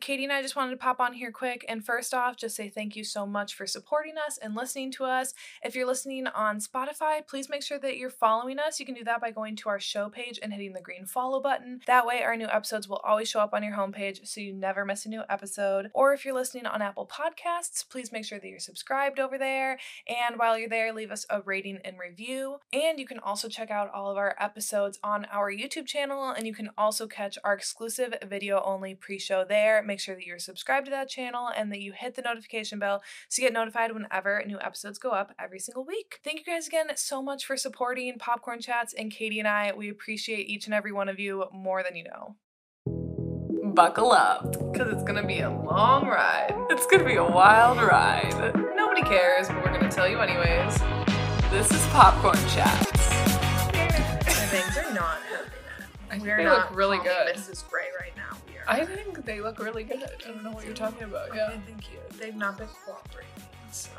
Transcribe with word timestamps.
Katie 0.00 0.24
and 0.24 0.32
I 0.32 0.42
just 0.42 0.56
wanted 0.56 0.72
to 0.72 0.76
pop 0.76 1.00
on 1.00 1.12
here 1.12 1.30
quick 1.30 1.64
and 1.68 1.84
first 1.84 2.12
off, 2.12 2.36
just 2.36 2.56
say 2.56 2.68
thank 2.68 2.96
you 2.96 3.04
so 3.04 3.26
much 3.26 3.54
for 3.54 3.66
supporting 3.66 4.14
us 4.18 4.38
and 4.38 4.54
listening 4.54 4.90
to 4.92 5.04
us. 5.04 5.34
If 5.62 5.74
you're 5.74 5.86
listening 5.86 6.26
on 6.26 6.58
Spotify, 6.58 7.26
please 7.26 7.48
make 7.48 7.62
sure 7.62 7.78
that 7.78 7.96
you're 7.96 8.10
following 8.10 8.58
us. 8.58 8.80
You 8.80 8.86
can 8.86 8.94
do 8.94 9.04
that 9.04 9.20
by 9.20 9.30
going 9.30 9.56
to 9.56 9.68
our 9.68 9.80
show 9.80 10.08
page 10.08 10.38
and 10.42 10.52
hitting 10.52 10.72
the 10.72 10.80
green 10.80 11.06
follow 11.06 11.40
button. 11.40 11.80
That 11.86 12.06
way, 12.06 12.22
our 12.22 12.36
new 12.36 12.46
episodes 12.46 12.88
will 12.88 13.00
always 13.04 13.28
show 13.28 13.40
up 13.40 13.54
on 13.54 13.62
your 13.62 13.76
homepage 13.76 14.26
so 14.26 14.40
you 14.40 14.52
never 14.52 14.84
miss 14.84 15.06
a 15.06 15.08
new 15.08 15.22
episode. 15.28 15.90
Or 15.94 16.12
if 16.12 16.24
you're 16.24 16.34
listening 16.34 16.66
on 16.66 16.82
Apple 16.82 17.08
Podcasts, 17.08 17.88
please 17.88 18.12
make 18.12 18.24
sure 18.24 18.40
that 18.40 18.48
you're 18.48 18.58
subscribed 18.58 19.20
over 19.20 19.38
there. 19.38 19.78
And 20.08 20.38
while 20.38 20.58
you're 20.58 20.68
there, 20.68 20.92
leave 20.92 21.10
us 21.10 21.26
a 21.30 21.42
rating 21.42 21.78
and 21.84 21.98
review. 21.98 22.58
And 22.72 22.98
you 22.98 23.06
can 23.06 23.18
also 23.18 23.48
check 23.48 23.70
out 23.70 23.92
all 23.92 24.10
of 24.10 24.16
our 24.16 24.34
episodes 24.40 24.98
on 25.04 25.26
our 25.32 25.52
YouTube 25.52 25.86
channel, 25.86 26.30
and 26.30 26.46
you 26.46 26.54
can 26.54 26.70
also 26.76 27.06
catch 27.06 27.38
our 27.44 27.54
exclusive 27.54 28.14
video 28.26 28.62
only 28.64 28.94
pre 28.94 29.18
show 29.18 29.44
there. 29.52 29.82
Make 29.82 30.00
sure 30.00 30.14
that 30.14 30.24
you're 30.24 30.38
subscribed 30.38 30.86
to 30.86 30.90
that 30.90 31.08
channel 31.08 31.50
and 31.54 31.70
that 31.70 31.80
you 31.80 31.92
hit 31.92 32.14
the 32.14 32.22
notification 32.22 32.78
bell 32.78 33.02
so 33.28 33.42
you 33.42 33.48
get 33.48 33.52
notified 33.52 33.92
whenever 33.92 34.42
new 34.46 34.58
episodes 34.60 34.98
go 34.98 35.10
up 35.10 35.32
every 35.38 35.58
single 35.58 35.84
week. 35.84 36.18
Thank 36.24 36.38
you 36.40 36.44
guys 36.52 36.66
again 36.66 36.86
so 36.96 37.22
much 37.22 37.44
for 37.44 37.56
supporting 37.56 38.18
Popcorn 38.18 38.60
Chats 38.60 38.94
and 38.94 39.10
Katie 39.12 39.38
and 39.38 39.48
I. 39.48 39.72
We 39.76 39.90
appreciate 39.90 40.48
each 40.48 40.64
and 40.66 40.74
every 40.74 40.92
one 40.92 41.08
of 41.08 41.20
you 41.20 41.44
more 41.52 41.82
than 41.82 41.94
you 41.96 42.04
know. 42.04 42.36
Buckle 43.74 44.12
up, 44.12 44.52
because 44.72 44.92
it's 44.92 45.04
gonna 45.04 45.26
be 45.26 45.40
a 45.40 45.50
long 45.50 46.06
ride. 46.06 46.54
It's 46.70 46.86
gonna 46.86 47.04
be 47.04 47.16
a 47.16 47.24
wild 47.24 47.78
ride. 47.78 48.34
Nobody 48.74 49.02
cares, 49.02 49.48
but 49.48 49.58
we're 49.64 49.72
gonna 49.72 49.90
tell 49.90 50.08
you 50.08 50.18
anyways. 50.18 50.78
This 51.50 51.70
is 51.70 51.86
Popcorn 51.88 52.36
Chats. 52.48 52.86
I 53.74 54.46
think 54.50 54.74
they're 54.74 54.94
not. 54.94 55.18
I 56.10 56.16
think 56.16 56.24
We're 56.24 56.36
they 56.38 56.44
not 56.44 56.70
look 56.70 56.76
really 56.78 56.98
calling 56.98 57.26
good. 57.26 57.36
Mrs. 57.36 57.68
Gray 57.70 57.88
right 57.98 58.14
now. 58.16 58.21
I 58.68 58.84
think 58.84 59.24
they 59.24 59.40
look 59.40 59.58
really 59.58 59.84
good. 59.84 60.02
I 60.02 60.26
don't 60.28 60.42
know 60.44 60.50
what 60.52 60.64
you're 60.64 60.74
talking 60.74 61.04
about. 61.04 61.34
Yeah. 61.34 61.50
Thank 61.66 61.92
you. 61.92 61.98
They've 62.18 62.34
not 62.36 62.58
been 62.58 62.68
cooperating, 62.84 63.30
so. 63.70 63.90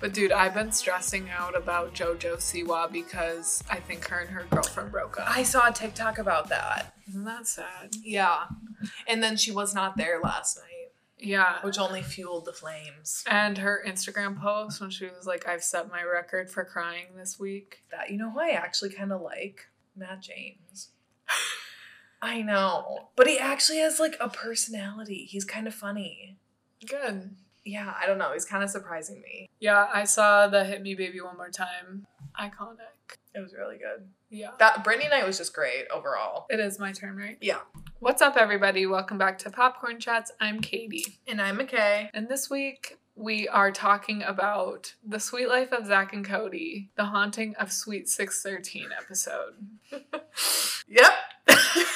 But 0.00 0.12
dude, 0.14 0.32
I've 0.32 0.54
been 0.54 0.72
stressing 0.72 1.30
out 1.30 1.56
about 1.56 1.94
JoJo 1.94 2.36
Siwa 2.38 2.90
because 2.90 3.62
I 3.70 3.76
think 3.76 4.04
her 4.08 4.18
and 4.18 4.30
her 4.30 4.44
girlfriend 4.50 4.90
broke 4.90 5.20
up. 5.20 5.28
I 5.30 5.44
saw 5.44 5.68
a 5.68 5.72
TikTok 5.72 6.18
about 6.18 6.48
that. 6.48 6.94
Isn't 7.08 7.24
that 7.24 7.46
sad? 7.46 7.94
Yeah. 8.02 8.46
And 9.06 9.22
then 9.22 9.36
she 9.36 9.52
was 9.52 9.74
not 9.76 9.96
there 9.96 10.18
last 10.20 10.56
night, 10.58 10.90
Yeah. 11.18 11.60
which 11.62 11.78
only 11.78 12.02
fueled 12.02 12.46
the 12.46 12.52
flames. 12.52 13.22
And 13.30 13.58
her 13.58 13.80
Instagram 13.86 14.40
post 14.40 14.80
when 14.80 14.90
she 14.90 15.04
was 15.06 15.24
like, 15.24 15.46
I've 15.46 15.62
set 15.62 15.88
my 15.88 16.02
record 16.02 16.50
for 16.50 16.64
crying 16.64 17.06
this 17.16 17.38
week. 17.38 17.84
That 17.92 18.10
you 18.10 18.18
know 18.18 18.30
who 18.30 18.40
I 18.40 18.50
actually 18.50 18.90
kind 18.92 19.12
of 19.12 19.20
like? 19.20 19.66
Matt 19.96 20.20
James. 20.22 20.88
I 22.22 22.40
know. 22.40 23.08
But 23.16 23.26
he 23.26 23.38
actually 23.38 23.78
has 23.78 23.98
like 23.98 24.16
a 24.20 24.28
personality. 24.28 25.26
He's 25.28 25.44
kind 25.44 25.66
of 25.66 25.74
funny. 25.74 26.38
Good. 26.88 27.34
Yeah, 27.64 27.92
I 28.00 28.06
don't 28.06 28.18
know. 28.18 28.32
He's 28.32 28.44
kind 28.44 28.62
of 28.62 28.70
surprising 28.70 29.20
me. 29.20 29.50
Yeah, 29.58 29.88
I 29.92 30.04
saw 30.04 30.46
the 30.46 30.64
Hit 30.64 30.82
Me 30.82 30.94
Baby 30.94 31.20
One 31.20 31.36
More 31.36 31.50
Time. 31.50 32.06
Iconic. 32.40 33.18
It 33.34 33.40
was 33.40 33.54
really 33.54 33.76
good. 33.76 34.06
Yeah. 34.30 34.50
That 34.58 34.84
Britney 34.84 35.10
night 35.10 35.26
was 35.26 35.36
just 35.36 35.52
great 35.52 35.86
overall. 35.92 36.46
It 36.48 36.60
is 36.60 36.78
my 36.78 36.92
turn, 36.92 37.16
right? 37.16 37.38
Yeah. 37.40 37.58
What's 37.98 38.22
up, 38.22 38.36
everybody? 38.36 38.86
Welcome 38.86 39.18
back 39.18 39.38
to 39.38 39.50
Popcorn 39.50 39.98
Chats. 40.00 40.32
I'm 40.40 40.60
Katie. 40.60 41.18
And 41.26 41.40
I'm 41.40 41.58
McKay. 41.58 42.08
And 42.14 42.28
this 42.28 42.48
week 42.48 42.98
we 43.14 43.48
are 43.48 43.70
talking 43.70 44.22
about 44.22 44.94
the 45.06 45.20
suite 45.20 45.48
life 45.48 45.72
of 45.72 45.86
Zack 45.86 46.12
and 46.12 46.24
Cody, 46.24 46.90
the 46.96 47.06
haunting 47.06 47.54
of 47.56 47.72
Suite 47.72 48.08
613 48.08 48.88
episode. 48.96 49.54
Yep. 50.88 51.12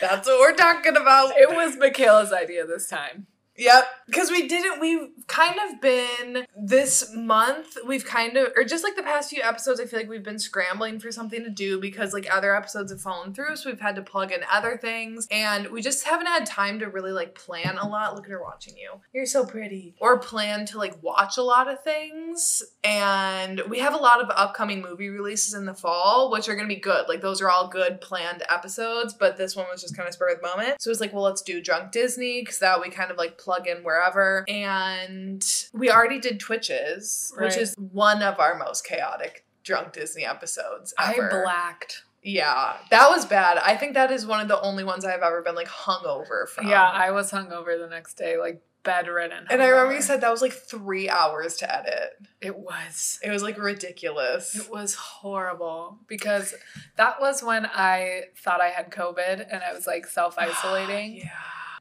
That's 0.00 0.26
what 0.26 0.38
we're 0.40 0.54
talking 0.56 0.96
about. 0.96 1.32
It 1.36 1.50
was 1.50 1.76
Michaela's 1.76 2.32
idea 2.32 2.66
this 2.66 2.88
time. 2.88 3.26
Yep. 3.56 3.84
Because 4.06 4.30
we 4.30 4.48
didn't, 4.48 4.80
we've 4.80 5.08
kind 5.26 5.56
of 5.68 5.80
been 5.80 6.46
this 6.56 7.14
month, 7.14 7.76
we've 7.86 8.04
kind 8.04 8.36
of, 8.36 8.48
or 8.56 8.64
just 8.64 8.82
like 8.82 8.96
the 8.96 9.02
past 9.02 9.30
few 9.30 9.42
episodes, 9.42 9.80
I 9.80 9.86
feel 9.86 10.00
like 10.00 10.08
we've 10.08 10.22
been 10.22 10.38
scrambling 10.38 10.98
for 10.98 11.12
something 11.12 11.44
to 11.44 11.50
do 11.50 11.80
because 11.80 12.12
like 12.12 12.26
other 12.34 12.56
episodes 12.56 12.90
have 12.90 13.00
fallen 13.00 13.34
through. 13.34 13.56
So 13.56 13.70
we've 13.70 13.80
had 13.80 13.96
to 13.96 14.02
plug 14.02 14.32
in 14.32 14.40
other 14.50 14.76
things 14.76 15.28
and 15.30 15.68
we 15.68 15.82
just 15.82 16.04
haven't 16.06 16.26
had 16.26 16.46
time 16.46 16.78
to 16.80 16.86
really 16.86 17.12
like 17.12 17.34
plan 17.34 17.78
a 17.78 17.86
lot. 17.86 18.14
Look 18.14 18.24
at 18.24 18.30
her 18.30 18.42
watching 18.42 18.76
you. 18.76 19.00
You're 19.12 19.26
so 19.26 19.44
pretty. 19.44 19.94
Or 20.00 20.18
plan 20.18 20.66
to 20.66 20.78
like 20.78 21.02
watch 21.02 21.36
a 21.36 21.42
lot 21.42 21.68
of 21.68 21.82
things. 21.84 22.62
And 22.82 23.62
we 23.68 23.78
have 23.80 23.94
a 23.94 23.98
lot 23.98 24.20
of 24.20 24.30
upcoming 24.34 24.80
movie 24.80 25.08
releases 25.08 25.54
in 25.54 25.66
the 25.66 25.74
fall, 25.74 26.30
which 26.32 26.48
are 26.48 26.54
going 26.54 26.68
to 26.68 26.74
be 26.74 26.80
good. 26.80 27.08
Like 27.08 27.20
those 27.20 27.40
are 27.40 27.50
all 27.50 27.68
good 27.68 28.00
planned 28.00 28.42
episodes, 28.48 29.14
but 29.14 29.36
this 29.36 29.54
one 29.54 29.66
was 29.70 29.82
just 29.82 29.96
kind 29.96 30.08
of 30.08 30.14
spur 30.14 30.30
of 30.30 30.40
the 30.40 30.48
moment. 30.48 30.80
So 30.80 30.88
it 30.88 30.92
was 30.92 31.00
like, 31.00 31.12
well, 31.12 31.22
let's 31.22 31.42
do 31.42 31.60
Drunk 31.60 31.92
Disney 31.92 32.40
because 32.40 32.58
that 32.60 32.80
we 32.80 32.90
kind 32.90 33.10
of 33.10 33.16
like 33.16 33.38
plug 33.40 33.66
in 33.66 33.78
wherever. 33.78 34.44
And 34.48 35.44
we 35.72 35.90
already 35.90 36.20
did 36.20 36.38
Twitches, 36.40 37.32
which 37.38 37.56
is 37.56 37.74
one 37.76 38.22
of 38.22 38.38
our 38.38 38.56
most 38.58 38.84
chaotic 38.86 39.44
Drunk 39.64 39.92
Disney 39.92 40.24
episodes 40.24 40.94
ever. 40.98 41.26
I 41.32 41.42
blacked. 41.42 42.02
yeah, 42.22 42.76
that 42.90 43.08
was 43.10 43.26
bad. 43.26 43.58
I 43.58 43.76
think 43.76 43.94
that 43.94 44.10
is 44.10 44.26
one 44.26 44.40
of 44.40 44.48
the 44.48 44.60
only 44.60 44.84
ones 44.84 45.04
I've 45.04 45.22
ever 45.22 45.42
been 45.42 45.54
like 45.54 45.68
hungover 45.68 46.48
from. 46.48 46.68
Yeah, 46.68 46.84
I 46.84 47.10
was 47.10 47.30
hungover 47.30 47.78
the 47.78 47.88
next 47.88 48.14
day, 48.14 48.38
like 48.38 48.62
bedridden. 48.82 49.44
and 49.50 49.62
I 49.62 49.68
remember 49.68 49.92
you 49.94 50.00
said 50.00 50.22
that 50.22 50.30
was 50.30 50.40
like 50.40 50.52
three 50.54 51.08
hours 51.10 51.58
to 51.58 51.70
edit. 51.70 52.12
it 52.40 52.56
was. 52.56 53.18
It 53.22 53.30
was 53.30 53.42
like 53.42 53.58
ridiculous. 53.58 54.54
It 54.56 54.70
was 54.70 54.94
horrible 54.94 55.98
because 56.08 56.54
that 56.96 57.20
was 57.20 57.42
when 57.42 57.66
I 57.66 58.22
thought 58.38 58.62
I 58.62 58.68
had 58.68 58.90
COVID 58.90 59.46
and 59.52 59.62
I 59.62 59.74
was 59.74 59.86
like 59.86 60.06
self 60.06 60.38
isolating. 60.38 61.16
yeah. 61.24 61.28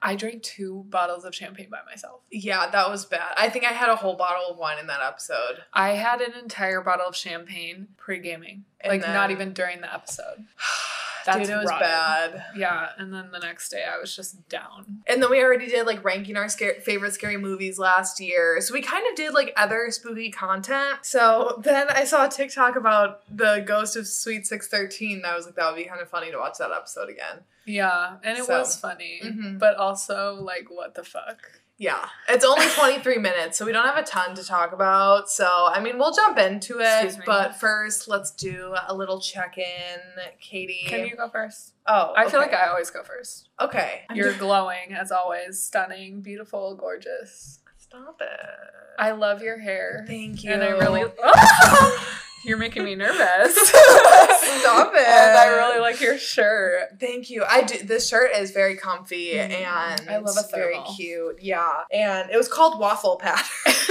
I 0.01 0.15
drank 0.15 0.43
two 0.43 0.85
bottles 0.89 1.25
of 1.25 1.35
champagne 1.35 1.69
by 1.69 1.79
myself. 1.85 2.21
Yeah, 2.31 2.69
that 2.69 2.89
was 2.89 3.05
bad. 3.05 3.33
I 3.37 3.49
think 3.49 3.65
I 3.65 3.73
had 3.73 3.89
a 3.89 3.95
whole 3.95 4.15
bottle 4.15 4.47
of 4.49 4.57
wine 4.57 4.79
in 4.79 4.87
that 4.87 5.01
episode. 5.01 5.63
I 5.73 5.89
had 5.91 6.21
an 6.21 6.33
entire 6.41 6.81
bottle 6.81 7.07
of 7.07 7.15
champagne 7.15 7.89
pre 7.97 8.19
gaming, 8.19 8.65
like 8.85 9.01
then- 9.01 9.13
not 9.13 9.31
even 9.31 9.53
during 9.53 9.81
the 9.81 9.93
episode. 9.93 10.45
That's 11.25 11.40
Dude, 11.40 11.50
it 11.50 11.57
was 11.57 11.66
rotten. 11.69 11.80
bad. 11.88 12.46
Yeah, 12.56 12.90
and 12.97 13.13
then 13.13 13.30
the 13.31 13.40
next 13.40 13.69
day 13.69 13.84
I 13.84 14.00
was 14.00 14.16
just 14.16 14.47
down. 14.50 15.02
And 15.07 15.22
then 15.22 15.30
we 15.30 15.41
already 15.44 15.68
did 15.68 15.85
like 15.85 16.03
ranking 16.03 16.35
our 16.38 16.50
scare- 16.50 16.81
favorite 16.81 17.13
scary 17.13 17.38
movies 17.38 17.78
last 17.80 18.19
year. 18.19 18.59
So 18.62 18.74
we 18.74 18.81
kind 18.81 19.06
of 19.09 19.16
did 19.16 19.34
like 19.34 19.53
other 19.58 19.88
spooky 19.91 20.31
content. 20.31 21.00
So 21.03 21.62
then 21.63 21.88
I 21.90 22.03
saw 22.06 22.25
a 22.25 22.29
TikTok 22.29 22.75
about 22.75 23.22
the 23.35 23.63
ghost 23.66 23.96
of 23.96 24.08
Suite 24.08 24.47
613. 24.47 25.18
And 25.18 25.25
I 25.25 25.35
was 25.35 25.46
like, 25.46 25.56
that 25.56 25.68
would 25.72 25.78
be 25.78 25.85
kind 25.85 26.02
of 26.02 26.09
funny 26.09 26.31
to 26.31 26.38
watch 26.38 26.58
that 26.59 26.72
episode 26.72 27.09
again. 27.09 27.41
Yeah, 27.66 28.16
and 28.24 28.38
it 28.38 28.46
So, 28.46 28.58
was 28.59 28.75
funny, 28.78 29.22
mhm. 29.24 29.59
but 29.59 29.75
also 29.75 30.34
like, 30.41 30.68
what 30.72 30.96
the 30.96 31.03
fuck? 31.03 31.38
Yeah. 31.79 32.06
It's 32.28 32.45
only 32.45 32.67
23 32.75 33.17
minutes, 33.17 33.57
so 33.57 33.66
we 33.66 33.72
don't 33.72 33.85
have 33.85 33.97
a 33.97 34.03
ton 34.03 34.35
to 34.35 34.44
talk 34.44 34.73
about. 34.73 35.29
So, 35.29 35.47
I 35.47 35.79
mean, 35.79 35.97
we'll 35.97 36.12
jump 36.12 36.38
into 36.38 36.79
it. 36.81 37.17
Me. 37.17 37.23
But 37.25 37.56
first, 37.56 38.07
let's 38.07 38.31
do 38.31 38.75
a 38.88 38.94
little 38.94 39.19
check 39.19 39.57
in. 39.57 40.00
Katie. 40.40 40.84
Can 40.85 41.07
you 41.07 41.16
go 41.16 41.29
first? 41.29 41.73
Oh, 41.88 42.13
I 42.16 42.29
feel 42.29 42.41
like 42.41 42.53
I 42.53 42.67
always 42.67 42.91
go 42.91 43.01
first. 43.01 43.50
Okay. 43.59 44.01
You're 44.13 44.34
glowing 44.34 44.94
as 44.94 45.12
always, 45.12 45.63
stunning, 45.63 46.22
beautiful, 46.22 46.75
gorgeous. 46.75 47.59
Stop 47.78 48.22
it. 48.22 49.00
I 49.00 49.11
love 49.11 49.41
your 49.41 49.57
hair. 49.57 50.03
Thank 50.06 50.44
you. 50.44 50.51
And 50.51 50.61
I 50.61 50.72
really 50.72 51.06
ah! 51.23 52.23
You're 52.44 52.57
making 52.57 52.83
me 52.85 52.95
nervous. 52.95 53.55
Stop 53.69 54.94
it. 54.94 55.07
and 55.07 55.38
I 55.38 55.47
really 55.57 55.79
like 55.79 56.00
your 56.01 56.17
shirt. 56.17 57.00
Thank 57.00 57.29
you. 57.29 57.44
I 57.47 57.63
do. 57.63 57.77
This 57.83 58.07
shirt 58.07 58.31
is 58.35 58.51
very 58.51 58.75
comfy 58.75 59.33
Mhm. 59.33 59.51
and 59.51 60.09
I 60.09 60.17
love 60.17 60.38
a 60.38 60.47
very 60.55 60.78
cute. 60.95 61.39
Yeah, 61.41 61.83
and 61.91 62.29
it 62.29 62.38
was 62.38 62.47
called 62.47 62.79
waffle 62.79 63.17
pattern. 63.17 63.46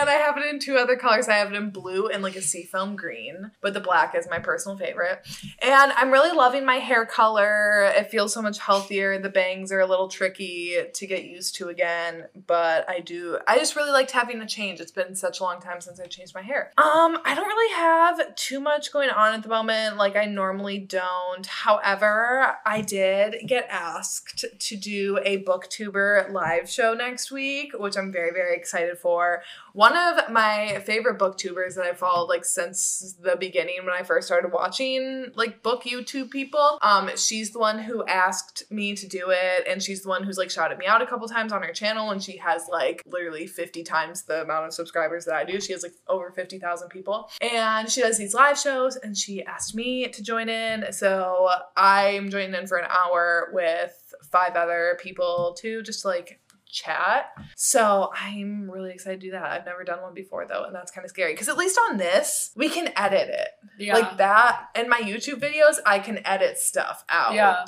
and 0.00 0.08
I 0.08 0.14
have 0.14 0.36
it 0.36 0.46
in 0.46 0.58
two 0.58 0.76
other 0.76 0.96
colors. 0.96 1.28
I 1.28 1.34
have 1.34 1.52
it 1.52 1.56
in 1.56 1.70
blue 1.70 2.08
and 2.08 2.22
like 2.22 2.36
a 2.36 2.42
seafoam 2.42 2.96
green, 2.96 3.50
but 3.60 3.74
the 3.74 3.80
black 3.80 4.14
is 4.14 4.28
my 4.28 4.38
personal 4.38 4.76
favorite. 4.76 5.26
And 5.62 5.92
I'm 5.92 6.10
really 6.10 6.36
loving 6.36 6.64
my 6.64 6.76
hair 6.76 7.06
color. 7.06 7.84
It 7.96 8.10
feels 8.10 8.32
so 8.32 8.42
much 8.42 8.58
healthier. 8.58 9.20
The 9.20 9.28
bangs 9.28 9.72
are 9.72 9.80
a 9.80 9.86
little 9.86 10.08
tricky 10.08 10.76
to 10.92 11.06
get 11.06 11.24
used 11.24 11.56
to 11.56 11.68
again, 11.68 12.26
but 12.46 12.88
I 12.88 13.00
do. 13.00 13.38
I 13.46 13.58
just 13.58 13.76
really 13.76 13.90
liked 13.90 14.10
having 14.10 14.40
a 14.40 14.46
change. 14.46 14.80
It's 14.80 14.92
been 14.92 15.14
such 15.14 15.40
a 15.40 15.42
long 15.42 15.60
time 15.60 15.80
since 15.80 16.00
I 16.00 16.06
changed 16.06 16.34
my 16.34 16.42
hair. 16.42 16.72
Um, 16.78 17.18
I 17.24 17.34
don't 17.34 17.46
really 17.46 17.74
have 17.74 18.34
too 18.36 18.60
much 18.60 18.92
going 18.92 19.10
on 19.10 19.34
at 19.34 19.42
the 19.42 19.48
moment, 19.48 19.96
like 19.96 20.16
I 20.16 20.26
normally 20.26 20.78
don't. 20.78 21.46
However, 21.46 22.56
I 22.64 22.80
did 22.80 23.46
get 23.46 23.66
asked 23.70 24.44
to 24.58 24.76
do 24.76 25.18
a 25.24 25.42
booktuber 25.42 26.30
live 26.32 26.68
show 26.68 26.94
next 26.94 27.30
week, 27.30 27.72
which 27.78 27.96
I'm 27.96 28.12
very, 28.12 28.32
very 28.32 28.56
excited 28.56 28.98
for. 28.98 29.42
One 29.76 29.94
of 29.94 30.30
my 30.30 30.82
favorite 30.86 31.18
booktubers 31.18 31.74
that 31.74 31.84
I 31.84 31.92
followed 31.92 32.30
like 32.30 32.46
since 32.46 33.14
the 33.20 33.36
beginning 33.36 33.76
when 33.84 33.92
I 33.92 34.04
first 34.04 34.26
started 34.26 34.50
watching 34.50 35.26
like 35.34 35.62
book 35.62 35.84
YouTube 35.84 36.30
people. 36.30 36.78
Um, 36.80 37.10
she's 37.18 37.50
the 37.50 37.58
one 37.58 37.78
who 37.80 38.02
asked 38.06 38.62
me 38.70 38.94
to 38.94 39.06
do 39.06 39.26
it, 39.28 39.68
and 39.68 39.82
she's 39.82 40.02
the 40.02 40.08
one 40.08 40.24
who's 40.24 40.38
like 40.38 40.50
shouted 40.50 40.78
me 40.78 40.86
out 40.86 41.02
a 41.02 41.06
couple 41.06 41.28
times 41.28 41.52
on 41.52 41.62
her 41.62 41.74
channel, 41.74 42.10
and 42.10 42.22
she 42.22 42.38
has 42.38 42.62
like 42.72 43.02
literally 43.04 43.46
50 43.46 43.82
times 43.82 44.22
the 44.22 44.40
amount 44.40 44.64
of 44.64 44.72
subscribers 44.72 45.26
that 45.26 45.34
I 45.34 45.44
do. 45.44 45.60
She 45.60 45.74
has 45.74 45.82
like 45.82 45.92
over 46.08 46.30
50,000 46.30 46.88
people, 46.88 47.28
and 47.42 47.90
she 47.90 48.00
does 48.00 48.16
these 48.16 48.32
live 48.32 48.58
shows, 48.58 48.96
and 48.96 49.14
she 49.14 49.44
asked 49.44 49.74
me 49.74 50.08
to 50.08 50.22
join 50.22 50.48
in. 50.48 50.90
So 50.90 51.50
I'm 51.76 52.30
joining 52.30 52.54
in 52.54 52.66
for 52.66 52.78
an 52.78 52.88
hour 52.90 53.50
with 53.52 54.14
five 54.32 54.56
other 54.56 54.96
people 55.02 55.54
too, 55.60 55.82
just 55.82 56.00
to 56.00 56.08
like 56.08 56.40
chat. 56.68 57.26
So 57.56 58.10
I'm 58.14 58.70
really 58.70 58.92
excited 58.92 59.20
to 59.20 59.26
do 59.26 59.30
that. 59.32 59.44
I've 59.44 59.66
never 59.66 59.84
done 59.84 60.02
one 60.02 60.14
before 60.14 60.46
though, 60.46 60.64
and 60.64 60.74
that's 60.74 60.90
kind 60.90 61.04
of 61.04 61.10
scary 61.10 61.32
because 61.32 61.48
at 61.48 61.56
least 61.56 61.78
on 61.90 61.96
this, 61.96 62.50
we 62.56 62.68
can 62.68 62.90
edit 62.96 63.28
it. 63.28 63.48
Yeah. 63.78 63.94
Like 63.94 64.16
that 64.18 64.68
and 64.74 64.88
my 64.88 65.00
YouTube 65.00 65.40
videos, 65.40 65.76
I 65.84 65.98
can 65.98 66.24
edit 66.26 66.58
stuff 66.58 67.04
out. 67.08 67.34
Yeah. 67.34 67.64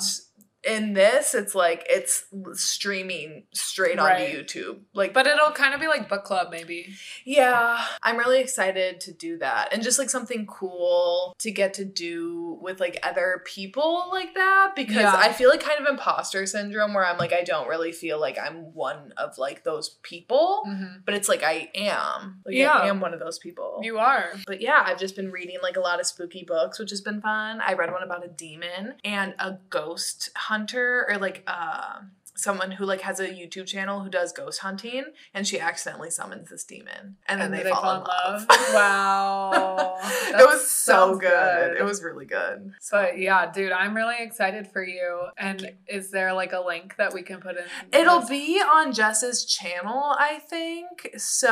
In 0.63 0.93
this, 0.93 1.33
it's 1.33 1.55
like 1.55 1.85
it's 1.89 2.25
streaming 2.53 3.43
straight 3.53 3.97
onto 3.97 4.23
YouTube. 4.23 4.79
Like 4.93 5.13
but 5.13 5.25
it'll 5.25 5.51
kind 5.51 5.73
of 5.73 5.79
be 5.79 5.87
like 5.87 6.09
book 6.09 6.25
club, 6.25 6.49
maybe. 6.51 6.89
yeah, 7.25 7.83
I'm 8.03 8.17
really 8.17 8.39
excited 8.41 8.99
to 9.01 9.13
do 9.13 9.37
that. 9.37 9.73
And 9.73 9.81
just 9.81 9.97
like 9.97 10.09
something 10.09 10.45
cool 10.47 11.33
to 11.39 11.51
get 11.51 11.73
to 11.75 11.85
do 11.85 12.57
with 12.61 12.79
like 12.79 12.99
other 13.03 13.41
people 13.45 14.09
like 14.11 14.33
that 14.35 14.73
because 14.75 14.95
Yeah. 14.97 15.13
I 15.15 15.31
feel 15.31 15.49
like 15.49 15.61
kind 15.61 15.79
of 15.79 15.87
imposter 15.87 16.45
syndrome 16.45 16.93
where 16.93 17.05
I'm 17.05 17.17
like 17.17 17.31
I 17.33 17.43
don't 17.43 17.67
really 17.69 17.91
feel 17.93 18.19
like 18.19 18.37
I'm 18.37 18.73
one 18.73 19.13
of 19.17 19.37
like 19.37 19.63
those 19.63 19.89
people, 20.03 20.63
Mhm. 20.67 21.05
but 21.05 21.13
it's 21.13 21.29
like 21.29 21.43
I 21.43 21.69
am. 21.73 22.41
Like 22.45 22.55
Yeah. 22.55 22.73
I 22.73 22.87
am 22.87 22.99
one 22.99 23.13
of 23.13 23.19
those 23.21 23.39
people. 23.39 23.79
You 23.81 23.97
are. 23.99 24.33
But 24.45 24.59
yeah, 24.61 24.83
I've 24.85 24.99
just 24.99 25.15
been 25.15 25.31
reading 25.31 25.59
like 25.63 25.77
a 25.77 25.81
lot 25.81 25.99
of 26.01 26.05
spooky 26.05 26.43
books, 26.43 26.79
which 26.79 26.89
has 26.89 26.99
been 27.01 27.21
fun. 27.21 27.61
I 27.61 27.73
read 27.73 27.91
one 27.91 28.03
about 28.03 28.25
a 28.25 28.29
demon 28.29 28.95
and 29.05 29.33
a 29.39 29.57
ghost 29.69 30.29
hunter, 30.49 31.05
or 31.09 31.17
like 31.17 31.43
uh, 31.47 31.99
someone 32.35 32.71
who 32.71 32.85
like 32.85 33.01
has 33.01 33.19
a 33.19 33.27
YouTube 33.27 33.65
channel 33.67 33.99
who 34.01 34.09
does 34.09 34.31
ghost 34.31 34.59
hunting, 34.59 35.03
and 35.33 35.45
she 35.47 35.59
accidentally 35.59 36.09
summons 36.09 36.49
this 36.49 36.63
demon, 36.63 37.17
and 37.27 37.39
then 37.41 37.47
And 37.47 37.53
they, 37.53 37.63
they 37.63 37.69
fall, 37.69 37.95
in 37.95 38.03
love. 38.03 38.45
love. 38.49 38.73
Wow. 38.73 39.97
it 40.29 40.45
was 40.47 40.69
so 40.69 41.15
good. 41.17 41.29
good. 41.29 41.77
It 41.77 41.83
was 41.83 42.01
really 42.03 42.25
good. 42.25 42.71
But 42.91 43.17
yeah, 43.19 43.51
dude, 43.51 43.71
I'm 43.71 43.93
really 43.95 44.15
excited 44.19 44.67
for 44.67 44.83
you. 44.83 45.27
And 45.37 45.71
is 45.87 46.11
there 46.11 46.33
like 46.33 46.53
a 46.53 46.61
link 46.61 46.95
that 46.97 47.13
we 47.13 47.21
can 47.23 47.39
put 47.41 47.57
in? 47.57 47.63
It'll 47.91 48.21
this? 48.21 48.29
be 48.29 48.61
on 48.61 48.93
Jess's 48.93 49.43
channel, 49.45 50.15
I 50.17 50.39
think. 50.49 51.09
So, 51.17 51.49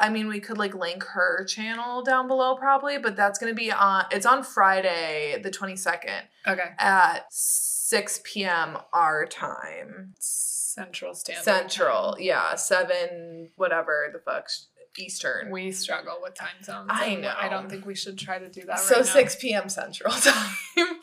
I 0.00 0.08
mean, 0.08 0.26
we 0.28 0.40
could 0.40 0.58
like 0.58 0.74
link 0.74 1.02
her 1.04 1.44
channel 1.44 2.02
down 2.02 2.28
below 2.28 2.56
probably, 2.56 2.98
but 2.98 3.14
that's 3.16 3.38
going 3.38 3.52
to 3.52 3.56
be 3.56 3.70
on, 3.72 4.04
it's 4.10 4.26
on 4.26 4.42
Friday, 4.42 5.38
the 5.42 5.50
22nd. 5.50 6.22
okay. 6.48 6.70
at 6.78 7.26
6 7.90 8.20
p.m. 8.22 8.78
our 8.92 9.26
time. 9.26 10.14
Central 10.20 11.12
Standard. 11.12 11.42
Central, 11.42 12.16
yeah, 12.20 12.54
7 12.54 13.50
whatever 13.56 14.10
the 14.12 14.20
fuck 14.20 14.46
Eastern. 14.96 15.50
We 15.50 15.72
struggle 15.72 16.18
with 16.22 16.34
time 16.34 16.62
zones. 16.62 16.88
I 16.88 17.16
know. 17.16 17.34
I 17.36 17.48
don't 17.48 17.68
think 17.68 17.84
we 17.84 17.96
should 17.96 18.16
try 18.16 18.38
to 18.38 18.48
do 18.48 18.62
that 18.66 18.78
so 18.78 18.96
right 18.96 19.04
now. 19.04 19.12
6 19.12 19.36
p.m. 19.36 19.68
Central 19.68 20.12
time. 20.20 20.54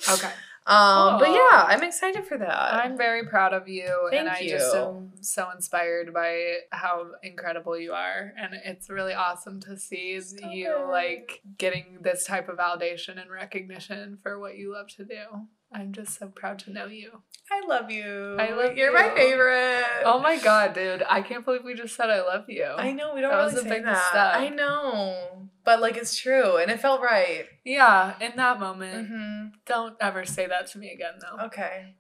Okay. 0.10 0.32
Um, 0.68 1.18
but 1.20 1.30
yeah, 1.32 1.64
I'm 1.68 1.82
excited 1.82 2.26
for 2.28 2.38
that. 2.38 2.74
I'm 2.74 2.98
very 2.98 3.26
proud 3.26 3.54
of 3.54 3.70
you, 3.70 4.10
and 4.12 4.28
Thank 4.28 4.42
I 4.42 4.48
just 4.50 4.76
am 4.76 5.12
so 5.22 5.50
inspired 5.56 6.14
by 6.14 6.56
how 6.72 7.06
incredible 7.24 7.78
you 7.80 7.94
are, 7.94 8.34
and 8.38 8.54
it's 8.66 8.90
really 8.90 9.14
awesome 9.14 9.62
to 9.62 9.78
see 9.78 10.20
Stop 10.20 10.52
you 10.54 10.76
it. 10.76 10.88
like 10.90 11.42
getting 11.58 12.00
this 12.02 12.26
type 12.26 12.50
of 12.50 12.58
validation 12.58 13.20
and 13.22 13.32
recognition 13.32 14.18
for 14.22 14.40
what 14.40 14.58
you 14.58 14.74
love 14.74 14.88
to 14.98 15.06
do. 15.06 15.48
I'm 15.72 15.92
just 15.94 16.18
so 16.20 16.28
proud 16.28 16.60
to 16.60 16.72
know 16.72 16.86
you. 16.88 17.12
I 17.52 17.66
love 17.68 17.90
you. 17.92 18.36
I 18.40 18.52
love 18.54 18.76
You're 18.78 18.94
my 18.94 19.14
favorite. 19.16 19.84
Oh 20.06 20.20
my 20.22 20.38
god, 20.38 20.74
dude! 20.74 21.04
I 21.10 21.22
can't 21.22 21.46
believe 21.46 21.64
we 21.64 21.76
just 21.76 21.96
said 21.96 22.10
I 22.10 22.22
love 22.22 22.46
you. 22.50 22.66
I 22.66 22.92
know 22.92 23.14
we 23.16 23.22
don't 23.22 23.32
That 23.32 23.38
really 23.38 23.54
was 23.54 23.62
a 23.62 23.64
say 23.64 23.70
big 23.70 23.86
that. 23.86 24.06
step. 24.10 24.34
I 24.36 24.50
know, 24.50 25.47
but 25.68 25.82
like 25.82 25.98
it's 25.98 26.18
true, 26.18 26.56
and 26.56 26.72
it 26.72 26.80
felt 26.80 27.02
right. 27.02 27.44
Yeah, 27.66 28.16
in 28.22 28.32
that 28.38 28.58
moment, 28.58 29.08
hmm 29.10 29.48
don't 29.66 29.98
ever 30.00 30.24
say 30.26 30.48
that 30.48 30.68
to 30.72 30.78
me 30.80 30.92
again, 30.94 31.16
though. 31.22 31.46
Okay. 31.48 31.94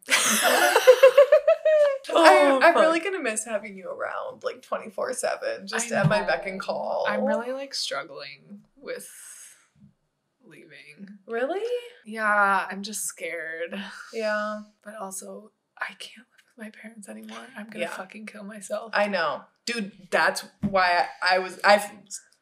Oh, 2.09 2.15
I, 2.15 2.59
I'm 2.65 2.73
fuck. 2.73 2.81
really 2.81 3.01
gonna 3.01 3.19
miss 3.21 3.43
having 3.43 3.75
you 3.75 3.89
around 3.89 4.43
like 4.43 4.61
24 4.61 5.11
7, 5.13 5.67
just 5.67 5.91
at 5.91 6.07
my 6.07 6.21
beck 6.23 6.47
and 6.47 6.59
call. 6.61 7.05
I'm 7.09 7.25
really 7.25 7.51
like 7.51 7.73
struggling 7.73 8.61
with 8.77 9.09
leaving. 10.45 11.19
Really? 11.27 11.61
Yeah, 12.05 12.65
I'm 12.71 12.83
just 12.83 13.03
scared. 13.03 13.75
Yeah. 14.13 14.61
But 14.83 14.95
also, 14.95 15.51
I 15.77 15.87
can't 15.99 16.25
live 16.31 16.43
with 16.57 16.65
my 16.65 16.69
parents 16.81 17.09
anymore. 17.09 17.45
I'm 17.57 17.65
gonna 17.69 17.79
Yeah. 17.85 17.89
fucking 17.89 18.27
kill 18.27 18.43
myself. 18.45 18.91
I 18.93 19.07
know. 19.07 19.41
Dude, 19.65 19.91
that's 20.09 20.45
why 20.61 21.07
I 21.21 21.39
was, 21.39 21.59
I've 21.65 21.91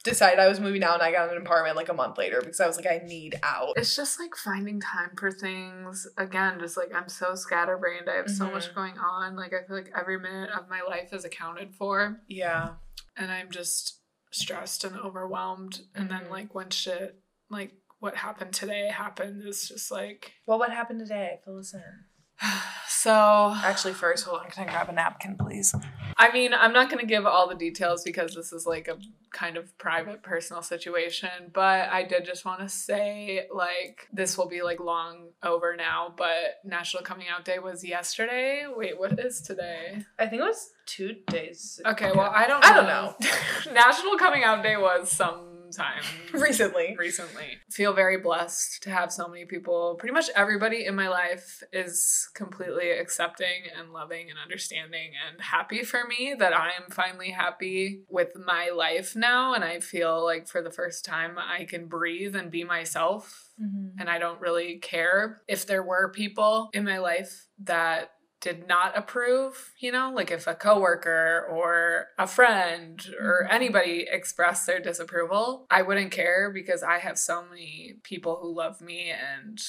decided 0.05 0.39
I 0.39 0.47
was 0.47 0.61
moving 0.61 0.83
out 0.83 0.93
and 0.93 1.03
I 1.03 1.11
got 1.11 1.29
an 1.29 1.37
apartment 1.37 1.75
like 1.75 1.89
a 1.89 1.93
month 1.93 2.17
later 2.17 2.39
because 2.39 2.61
I 2.61 2.67
was 2.67 2.77
like, 2.77 2.85
I 2.87 3.01
need 3.05 3.37
out. 3.43 3.73
it's 3.75 3.93
just 3.95 4.17
like 4.19 4.35
finding 4.37 4.79
time 4.79 5.11
for 5.17 5.31
things. 5.31 6.07
Again, 6.17 6.59
just 6.59 6.77
like 6.77 6.93
I'm 6.95 7.09
so 7.09 7.35
scatterbrained. 7.35 8.09
I 8.09 8.15
have 8.15 8.29
so 8.29 8.49
much 8.49 8.69
Mhm. 8.69 8.75
going 8.75 8.97
on. 8.97 9.35
Like 9.35 9.51
I 9.53 9.65
feel 9.67 9.75
like 9.75 9.91
every 9.99 10.17
minute 10.19 10.51
of 10.51 10.69
my 10.69 10.81
life 10.81 11.11
is 11.11 11.25
accounted 11.25 11.75
for. 11.75 12.21
Yeah. 12.29 12.75
And 13.17 13.31
I'm 13.31 13.49
just 13.51 13.99
stressed 14.31 14.83
and 14.85 14.95
overwhelmed. 14.97 15.81
And 15.95 16.09
then 16.09 16.25
Mhm. 16.25 16.29
like 16.31 16.55
when 16.55 16.69
shit 16.69 17.19
like 17.49 17.73
what 17.99 18.15
happened 18.17 18.53
today 18.53 18.87
happened, 18.89 19.43
is 19.47 19.67
just 19.67 19.89
like 19.91 20.33
Well, 20.45 20.59
what 20.59 20.71
happened 20.71 20.99
today? 20.99 21.39
Fill 21.43 21.57
us 21.59 21.73
in. 21.73 22.05
so 22.87 23.55
Actually, 23.63 23.93
first, 23.93 24.25
hold 24.25 24.41
on. 24.41 24.49
Can 24.51 24.67
I 24.67 24.71
grab 24.71 24.89
a 24.89 24.91
napkin, 24.91 25.37
please? 25.37 25.73
I 26.17 26.31
mean, 26.31 26.53
I'm 26.53 26.71
not 26.71 26.89
going 26.89 27.01
to 27.01 27.05
give 27.05 27.25
all 27.25 27.49
the 27.49 27.55
details 27.55 28.03
because 28.03 28.35
this 28.35 28.53
is 28.53 28.65
like 28.65 28.87
a 28.87 28.97
kind 29.31 29.57
of 29.57 29.77
private 29.77 30.23
personal 30.23 30.61
situation, 30.61 31.29
but 31.53 31.89
I 31.89 32.03
did 32.03 32.23
just 32.23 32.45
want 32.45 32.61
to 32.61 32.69
say 32.69 33.47
like 33.53 34.07
this 34.13 34.37
will 34.37 34.47
be 34.47 34.61
like 34.61 34.79
long 34.79 35.27
over 35.43 35.75
now, 35.75 36.13
but 36.15 36.59
National 36.63 37.03
Coming 37.03 37.27
Out 37.27 37.43
Day 37.43 37.59
was 37.59 37.83
yesterday. 37.83 38.65
Wait, 38.73 38.97
what 38.97 39.19
is 39.19 39.41
today? 39.41 40.05
I 40.17 40.27
think 40.27 40.41
it 40.41 40.45
was 40.45 40.69
two 40.85 41.15
days. 41.27 41.81
Okay, 41.85 42.11
ago. 42.11 42.19
well, 42.19 42.31
I 42.33 42.47
don't 42.47 42.61
know. 42.61 42.67
I 42.67 42.73
don't 42.73 42.87
know. 42.87 43.73
National 43.73 44.17
Coming 44.17 44.43
Out 44.43 44.63
Day 44.63 44.77
was 44.77 45.11
sometime 45.75 46.01
recently. 46.33 46.95
recently. 46.97 47.57
Feel 47.69 47.93
very 47.93 48.17
blessed 48.17 48.83
to 48.83 48.89
have 48.89 49.11
so 49.11 49.27
many 49.27 49.45
people. 49.45 49.95
Pretty 49.99 50.13
much 50.13 50.29
everybody 50.35 50.85
in 50.85 50.95
my 50.95 51.07
life 51.07 51.63
is 51.71 52.29
completely 52.33 52.91
accepting 52.91 53.63
and 53.77 53.91
loving 53.91 54.29
and 54.29 54.39
understanding 54.41 55.11
and 55.27 55.41
happy 55.41 55.83
for 55.83 56.05
me 56.07 56.35
that 56.37 56.53
I 56.53 56.69
am 56.81 56.91
finally 56.91 57.31
happy 57.31 58.03
with 58.09 58.29
my 58.45 58.69
life 58.69 59.15
now. 59.15 59.53
And 59.53 59.63
I 59.63 59.79
feel 59.79 60.23
like 60.23 60.47
for 60.47 60.61
the 60.61 60.71
first 60.71 61.05
time, 61.05 61.37
I 61.37 61.65
can 61.65 61.87
breathe 61.87 62.35
and 62.35 62.51
be 62.51 62.63
myself. 62.63 63.49
Mm-hmm. 63.61 63.99
And 63.99 64.09
I 64.09 64.19
don't 64.19 64.41
really 64.41 64.77
care 64.79 65.41
if 65.47 65.65
there 65.65 65.83
were 65.83 66.11
people 66.11 66.69
in 66.73 66.83
my 66.83 66.97
life 66.97 67.47
that 67.63 68.11
did 68.45 68.67
not 68.67 68.95
approve, 68.95 69.73
you 69.79 69.91
know, 69.91 70.11
like 70.13 70.29
if 70.29 70.45
a 70.45 70.53
coworker 70.53 71.47
or 71.49 72.09
a 72.19 72.27
friend 72.27 73.03
or 73.19 73.43
Mhm. 73.43 73.53
anybody 73.55 74.07
expressed 74.07 74.67
their 74.67 74.79
disapproval, 74.79 75.65
I 75.71 75.81
wouldn't 75.81 76.11
care 76.11 76.51
because 76.51 76.83
I 76.83 76.99
have 76.99 77.17
so 77.17 77.43
many 77.43 77.95
people 78.03 78.35
who 78.35 78.55
love 78.55 78.81
me 78.81 79.09
and 79.09 79.59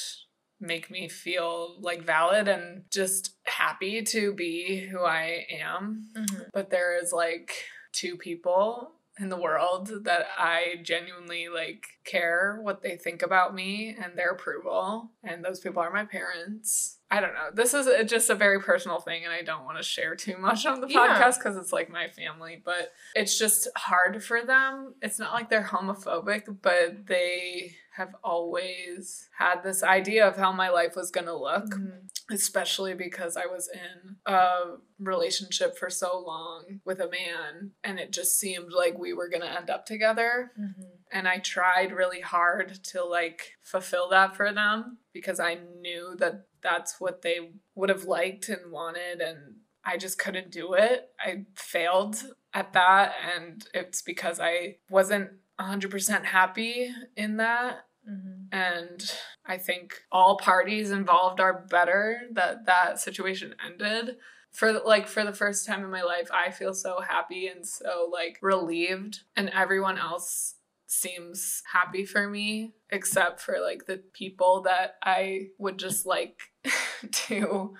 make 0.61 0.91
me 0.91 1.09
feel 1.09 1.81
like 1.81 2.03
valid 2.03 2.49
and 2.49 2.85
just 2.91 3.37
happy 3.45 4.03
to 4.03 4.35
be 4.35 4.87
who 4.89 5.03
I 5.03 5.47
am. 5.51 6.11
Mm-hmm. 6.15 6.43
But 6.53 6.69
there 6.69 6.99
is 7.03 7.15
like 7.15 7.55
two 7.93 8.19
people 8.19 8.93
in 9.19 9.31
the 9.31 9.41
world 9.41 10.05
that 10.05 10.27
I 10.37 10.81
genuinely 10.83 11.49
like 11.49 11.87
care 12.05 12.59
what 12.61 12.83
they 12.83 12.99
think 12.99 13.23
about 13.23 13.55
me 13.55 13.97
and 13.99 14.19
their 14.19 14.33
approval. 14.33 15.13
And 15.25 15.43
those 15.43 15.61
people 15.61 15.81
are 15.81 15.91
my 15.91 16.05
parents. 16.05 16.96
I 17.11 17.21
don't 17.21 17.35
know. 17.35 17.51
This 17.55 17.73
is 17.73 17.87
a- 17.87 18.03
just 18.05 18.31
a 18.31 18.35
very 18.35 18.61
personal 18.61 18.99
thing, 18.99 19.25
and 19.25 19.33
I 19.33 19.43
don't 19.43 19.65
want 19.65 19.77
to 19.77 19.83
share 19.83 20.17
too 20.17 20.37
much 20.39 20.67
on 20.67 20.81
the 20.81 20.89
Yeah. 20.89 20.99
podcast 21.21 21.39
because 21.39 21.57
it's 21.57 21.73
like 21.73 21.89
my 21.89 22.09
family, 22.09 22.61
but 22.65 22.93
it's 23.15 23.39
just 23.39 23.69
hard 23.77 24.25
for 24.25 24.43
them. 24.43 24.95
It's 25.01 25.19
not 25.19 25.33
like 25.33 25.49
they're 25.49 25.63
homophobic, 25.63 26.61
but 26.63 27.07
they 27.07 27.77
have 27.97 28.15
always 28.25 29.29
had 29.39 29.63
this 29.63 29.83
idea 29.83 30.27
of 30.27 30.37
how 30.37 30.53
my 30.53 30.69
life 30.69 30.95
was 30.97 31.11
going 31.11 31.27
to 31.27 31.35
look 31.37 31.65
Mm-hmm. 31.67 32.35
especially 32.35 32.93
because 32.93 33.37
I 33.39 33.47
was 33.47 33.71
in 33.73 34.17
a 34.27 34.75
relationship 34.99 35.79
for 35.79 35.89
so 35.89 36.19
long 36.19 36.81
with 36.85 37.01
a 37.01 37.09
man 37.09 37.71
and 37.85 37.99
it 37.99 38.13
just 38.13 38.39
seemed 38.39 38.71
like 38.73 38.99
we 38.99 39.13
were 39.15 39.29
going 39.31 39.41
to 39.43 39.51
end 39.51 39.71
up 39.71 39.87
together 39.87 40.51
Mm-hmm. 40.61 40.83
And 41.13 41.29
I 41.29 41.39
tried 41.39 41.93
really 41.93 42.21
hard 42.21 42.83
to 42.85 43.05
like 43.05 43.53
fulfill 43.63 44.09
that 44.11 44.37
for 44.37 44.53
them 44.53 44.99
because 45.13 45.41
I 45.41 45.59
knew 45.81 46.15
that 46.19 46.47
that's 46.63 47.01
what 47.01 47.23
they 47.23 47.53
would 47.75 47.89
have 47.89 48.05
liked 48.05 48.49
and 48.49 48.73
wanted 48.73 49.21
and 49.21 49.57
I 49.87 49.97
just 49.97 50.19
couldn't 50.19 50.51
do 50.51 50.75
it. 50.75 51.11
I 51.21 51.45
failed 51.55 52.25
at 52.53 52.73
that. 52.73 53.15
And 53.37 53.65
it's 53.73 54.03
because 54.03 54.41
I 54.41 54.79
wasn't 54.91 55.31
100% 55.61 56.25
happy 56.25 56.91
in 57.17 57.37
that. 57.37 57.85
Mm-hmm. 58.09 58.47
And 58.53 59.13
I 59.47 59.59
think 59.59 59.95
all 60.11 60.39
parties 60.39 60.91
involved 60.91 61.39
are 61.41 61.67
better 61.71 62.23
that 62.33 62.67
that 62.67 62.99
situation 62.99 63.55
ended. 63.65 64.17
For 64.53 64.73
like 64.73 65.07
for 65.07 65.23
the 65.23 65.35
first 65.35 65.67
time 65.67 65.85
in 65.85 65.91
my 65.91 66.03
life, 66.03 66.31
I 66.33 66.51
feel 66.51 66.73
so 66.73 67.01
happy 67.01 67.47
and 67.47 67.67
so 67.67 68.09
like 68.11 68.39
relieved, 68.41 69.21
and 69.37 69.51
everyone 69.51 69.99
else 69.99 70.55
seems 70.87 71.63
happy 71.73 72.05
for 72.05 72.29
me, 72.29 72.75
except 72.91 73.41
for 73.41 73.57
like 73.61 73.87
the 73.87 74.03
people 74.13 74.63
that 74.63 74.97
I 75.03 75.49
would 75.59 75.79
just 75.79 76.07
like 76.07 76.39
to 77.13 77.75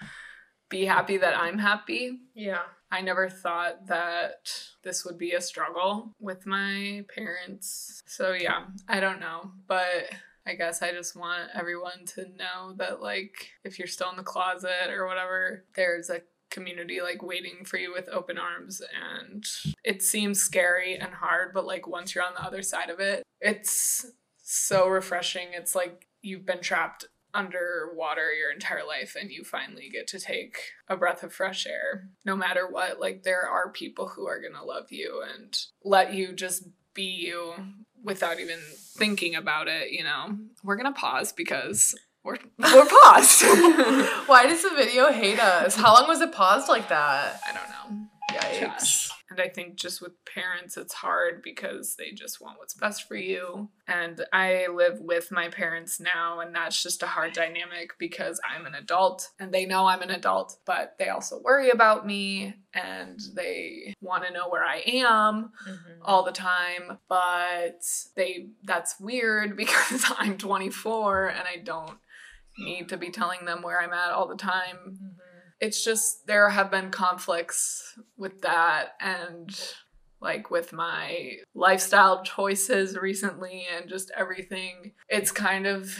be 0.69 0.85
happy 0.85 1.17
that 1.19 1.39
I'm 1.39 1.59
happy. 1.59 2.19
Yeah. 2.35 2.63
I 2.91 3.01
never 3.01 3.29
thought 3.29 3.87
that 3.89 4.53
this 4.85 5.05
would 5.05 5.19
be 5.19 5.33
a 5.33 5.41
struggle 5.41 6.15
with 6.21 6.47
my 6.47 7.05
parents. 7.15 8.03
So, 8.07 8.33
yeah, 8.33 8.65
I 8.89 9.01
don't 9.01 9.21
know. 9.21 9.51
But 9.67 10.11
I 10.47 10.55
guess 10.55 10.83
I 10.83 10.93
just 10.93 11.17
want 11.17 11.51
everyone 11.55 12.05
to 12.15 12.27
know 12.37 12.75
that, 12.77 13.03
like, 13.03 13.51
if 13.65 13.79
you're 13.79 13.89
still 13.89 14.11
in 14.11 14.17
the 14.17 14.23
closet 14.23 14.91
or 14.91 15.07
whatever, 15.07 15.65
there's 15.75 16.11
a 16.11 16.21
community 16.57 17.01
like 17.01 17.23
waiting 17.23 17.65
for 17.65 17.77
you 17.77 17.93
with 17.93 18.09
open 18.09 18.39
arms 18.39 18.81
and 19.15 19.45
it 19.85 20.03
seems 20.03 20.41
scary 20.41 20.95
and 20.95 21.15
hard 21.15 21.53
but 21.53 21.67
like 21.67 21.87
once 21.87 22.15
you're 22.15 22.25
on 22.25 22.35
the 22.35 22.45
other 22.45 22.63
side 22.63 22.91
of 22.91 22.99
it 23.01 23.23
it's 23.41 24.07
so 24.47 24.87
refreshing. 24.87 25.49
It's 25.53 25.75
like 25.75 26.07
you've 26.23 26.47
been 26.47 26.61
trapped 26.61 27.05
underwater 27.35 28.33
your 28.33 28.51
entire 28.51 28.87
life 28.87 29.17
and 29.21 29.31
you 29.31 29.45
finally 29.45 29.91
get 29.93 30.07
to 30.07 30.21
take 30.21 30.57
a 30.89 30.97
breath 30.97 31.23
of 31.23 31.33
fresh 31.33 31.67
air. 31.67 32.09
No 32.25 32.37
matter 32.37 32.67
what 32.71 33.01
like 33.01 33.25
there 33.25 33.43
are 33.43 33.71
people 33.71 34.09
who 34.09 34.27
are 34.27 34.41
going 34.41 34.55
to 34.55 34.65
love 34.65 34.91
you 34.91 35.23
and 35.35 35.59
let 35.85 36.15
you 36.15 36.33
just 36.33 36.69
be 36.95 37.03
you 37.03 37.55
without 38.03 38.41
even 38.41 38.61
thinking 38.97 39.35
about 39.35 39.69
it 39.69 39.91
you 39.91 40.05
know? 40.05 40.39
We're 40.63 40.77
going 40.77 40.93
to 40.93 40.99
pause 40.99 41.33
because 41.33 41.95
we're, 42.27 42.39
we're 42.59 42.87
paused 42.87 43.43
why 44.27 44.47
does 44.47 44.63
the 44.63 44.71
video 44.77 45.13
hate 45.13 45.39
us 45.39 45.77
how 45.77 45.95
long 45.95 46.09
was 46.09 46.21
it 46.21 46.33
paused 46.33 46.69
like 46.69 46.89
that 46.89 47.41
i 47.49 47.53
don't 47.53 47.71
know 47.71 48.07
Yikes. 48.33 49.11
And 49.29 49.41
I 49.41 49.49
think 49.49 49.77
just 49.77 50.01
with 50.01 50.13
parents, 50.25 50.77
it's 50.77 50.95
hard 50.95 51.43
because 51.43 51.97
they 51.97 52.13
just 52.13 52.41
want 52.41 52.59
what's 52.59 52.75
best 52.75 53.09
for 53.09 53.17
you. 53.17 53.71
And 53.89 54.25
I 54.33 54.69
live 54.73 55.01
with 55.01 55.33
my 55.33 55.49
parents 55.49 55.99
now, 55.99 56.41
and 56.41 56.55
that's 56.55 56.81
just 56.81 57.03
a 57.03 57.07
hard 57.07 57.33
dynamic 57.33 57.91
because 57.99 58.41
I'm 58.49 58.67
an 58.67 58.75
adult 58.75 59.31
and 59.41 59.53
they 59.53 59.67
know 59.67 59.87
I'm 59.87 60.03
an 60.03 60.11
adult, 60.11 60.59
but 60.65 60.95
they 60.99 61.09
also 61.09 61.41
worry 61.43 61.71
about 61.71 62.07
me 62.07 62.55
and 62.73 63.21
they 63.35 63.95
want 64.01 64.25
to 64.25 64.33
know 64.33 64.49
where 64.49 64.65
I 64.65 64.83
am 64.87 65.51
mm-hmm. 65.69 66.03
all 66.03 66.23
the 66.23 66.33
time. 66.33 66.99
But 67.09 67.83
they 68.15 68.51
that's 68.63 69.01
weird 69.01 69.57
because 69.57 70.05
I'm 70.19 70.39
24 70.39 71.29
and 71.29 71.49
I 71.49 71.57
don't 71.63 71.99
need 72.59 72.89
to 72.89 72.97
be 72.97 73.11
telling 73.11 73.45
them 73.45 73.63
where 73.63 73.81
I'm 73.81 73.93
at 73.93 74.13
all 74.13 74.29
the 74.29 74.37
time. 74.37 74.77
Mm-hmm 74.89 75.17
it's 75.61 75.83
just 75.83 76.27
there 76.27 76.49
have 76.51 76.71
been 76.71 76.91
conflicts 76.91 77.99
with 78.17 78.43
that 78.43 78.95
and 79.01 79.59
like 80.21 80.51
with 80.51 80.73
my 80.73 81.37
lifestyle 81.55 82.23
choices 82.23 82.97
recently 82.97 83.67
and 83.75 83.89
just 83.89 84.11
everything. 84.17 84.93
It's 85.09 85.31
kind 85.31 85.67
of 85.67 85.97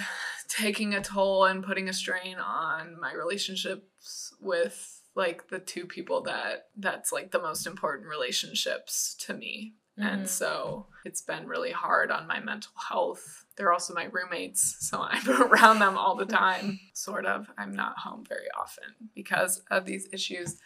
taking 0.49 0.95
a 0.95 1.03
toll 1.03 1.45
and 1.45 1.65
putting 1.65 1.89
a 1.89 1.93
strain 1.93 2.37
on 2.39 2.99
my 3.01 3.13
relationships 3.13 4.35
with 4.41 5.03
like 5.15 5.49
the 5.49 5.59
two 5.59 5.87
people 5.87 6.23
that 6.23 6.69
that's 6.77 7.13
like 7.13 7.31
the 7.31 7.41
most 7.41 7.67
important 7.67 8.09
relationships 8.09 9.15
to 9.21 9.35
me. 9.35 9.75
Mm-hmm. 9.99 10.09
And 10.09 10.29
so 10.29 10.87
it's 11.05 11.23
been 11.23 11.47
really 11.47 11.73
hard 11.73 12.11
on 12.11 12.27
my 12.27 12.41
mental 12.41 12.73
health 12.89 13.46
they're 13.57 13.73
also 13.73 13.95
my 13.95 14.09
roommates, 14.11 14.77
so 14.81 15.01
I'm 15.11 15.43
around 15.43 15.79
them 15.79 15.97
all 15.97 16.15
the 16.15 16.27
time, 16.45 16.81
sort 16.93 17.27
of. 17.27 17.49
I'm 17.59 17.75
not 17.75 17.99
home 17.99 18.25
very 18.29 18.49
often 18.59 19.11
because 19.15 19.63
of 19.71 19.85
these 19.85 20.09
issues. 20.13 20.57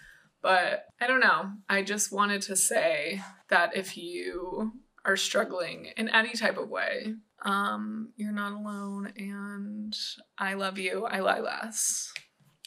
But 0.42 0.86
I 1.00 1.06
don't 1.06 1.20
know. 1.20 1.52
I 1.68 1.82
just 1.82 2.12
wanted 2.12 2.42
to 2.42 2.56
say 2.56 3.20
that 3.48 3.76
if 3.76 3.96
you 3.98 4.72
are 5.04 5.16
struggling 5.16 5.92
in 5.96 6.08
any 6.08 6.32
type 6.32 6.56
of 6.56 6.70
way, 6.70 7.14
um, 7.42 8.10
you're 8.16 8.32
not 8.32 8.52
alone, 8.52 9.12
and 9.16 9.96
I 10.38 10.54
love 10.54 10.78
you. 10.78 11.04
I 11.04 11.20
lie 11.20 11.40
less. 11.40 12.12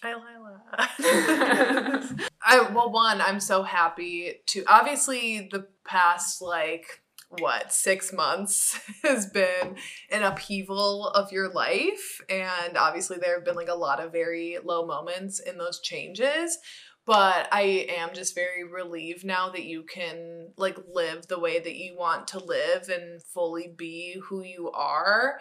I 0.04 0.16
Lila. 0.16 0.62
I 2.46 2.70
well, 2.74 2.92
one, 2.92 3.22
I'm 3.22 3.40
so 3.40 3.64
happy 3.64 4.42
to 4.48 4.64
obviously 4.68 5.48
the 5.50 5.68
past 5.86 6.42
like 6.42 7.03
what 7.40 7.74
six 7.74 8.14
months 8.14 8.80
has 9.04 9.26
been 9.28 9.76
an 10.12 10.24
upheaval 10.24 11.08
of 11.10 11.32
your 11.32 11.50
life. 11.50 12.22
And 12.30 12.78
obviously 12.78 13.18
there 13.18 13.36
have 13.36 13.46
been 13.46 13.56
like 13.56 13.70
a 13.70 13.76
lot 13.76 14.00
of 14.00 14.12
very 14.12 14.58
low 14.64 14.86
moments 14.86 15.40
in 15.40 15.58
those 15.58 15.80
changes. 15.82 16.58
But 17.06 17.50
i 17.52 17.86
am 17.90 18.14
just 18.14 18.34
very 18.34 18.64
relieved 18.64 19.26
now 19.26 19.50
that 19.50 19.66
you 19.66 19.84
can 19.84 20.54
like 20.56 20.78
live 20.90 21.28
the 21.28 21.40
way 21.40 21.60
that 21.60 21.76
you 21.76 21.98
want 21.98 22.28
to 22.28 22.44
live 22.44 22.88
and 22.88 23.22
fully 23.22 23.74
be 23.76 24.22
who 24.24 24.42
you 24.42 24.72
are. 24.72 25.40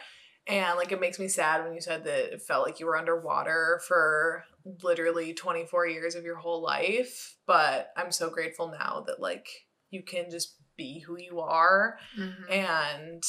And 0.48 0.76
like 0.76 0.90
it 0.90 1.00
makes 1.00 1.20
me 1.20 1.28
sad 1.28 1.62
when 1.62 1.72
you 1.72 1.80
said 1.80 2.04
that 2.04 2.34
it 2.34 2.42
felt 2.42 2.66
like 2.66 2.80
you 2.80 2.86
were 2.86 2.96
underwater 2.96 3.80
for 3.86 4.44
literally 4.82 5.34
24 5.34 5.86
years 5.86 6.16
of 6.16 6.24
your 6.24 6.36
whole 6.36 6.62
life. 6.62 7.36
But 7.46 7.92
i'm 7.96 8.10
so 8.10 8.28
grateful 8.28 8.68
now 8.68 9.04
that 9.06 9.20
like 9.20 9.46
you 9.90 10.02
can 10.02 10.30
just 10.30 10.56
be 10.82 11.00
who 11.00 11.16
you 11.18 11.40
are. 11.40 11.98
Mm-hmm. 12.18 12.52
And 12.52 13.24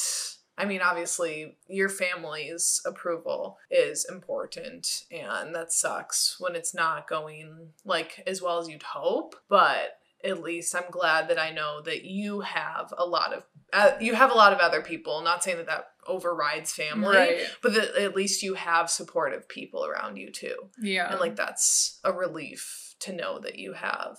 I 0.57 0.65
mean, 0.65 0.81
obviously, 0.81 1.57
your 1.67 1.89
family's 1.89 2.81
approval 2.85 3.57
is 3.71 4.05
important, 4.09 5.05
and 5.11 5.53
that 5.55 5.71
sucks 5.71 6.37
when 6.39 6.55
it's 6.55 6.73
not 6.73 7.07
going 7.07 7.69
like 7.85 8.23
as 8.27 8.41
well 8.41 8.59
as 8.59 8.67
you'd 8.67 8.83
hope. 8.83 9.35
But 9.49 9.99
at 10.23 10.41
least 10.41 10.75
I'm 10.75 10.89
glad 10.89 11.27
that 11.29 11.39
I 11.39 11.51
know 11.51 11.81
that 11.81 12.05
you 12.05 12.41
have 12.41 12.93
a 12.97 13.05
lot 13.05 13.33
of 13.33 13.43
uh, 13.71 13.91
you 13.99 14.13
have 14.15 14.31
a 14.31 14.35
lot 14.35 14.53
of 14.53 14.59
other 14.59 14.81
people. 14.81 15.21
Not 15.21 15.43
saying 15.43 15.57
that 15.57 15.67
that 15.67 15.87
overrides 16.07 16.73
family, 16.73 17.15
right. 17.15 17.41
but 17.61 17.73
that 17.73 17.95
at 17.95 18.15
least 18.15 18.43
you 18.43 18.53
have 18.53 18.89
supportive 18.89 19.47
people 19.47 19.85
around 19.85 20.17
you 20.17 20.31
too. 20.31 20.55
Yeah, 20.81 21.11
and 21.11 21.19
like 21.19 21.35
that's 21.35 21.99
a 22.03 22.13
relief 22.13 22.95
to 22.99 23.13
know 23.13 23.39
that 23.39 23.57
you 23.57 23.73
have 23.73 24.17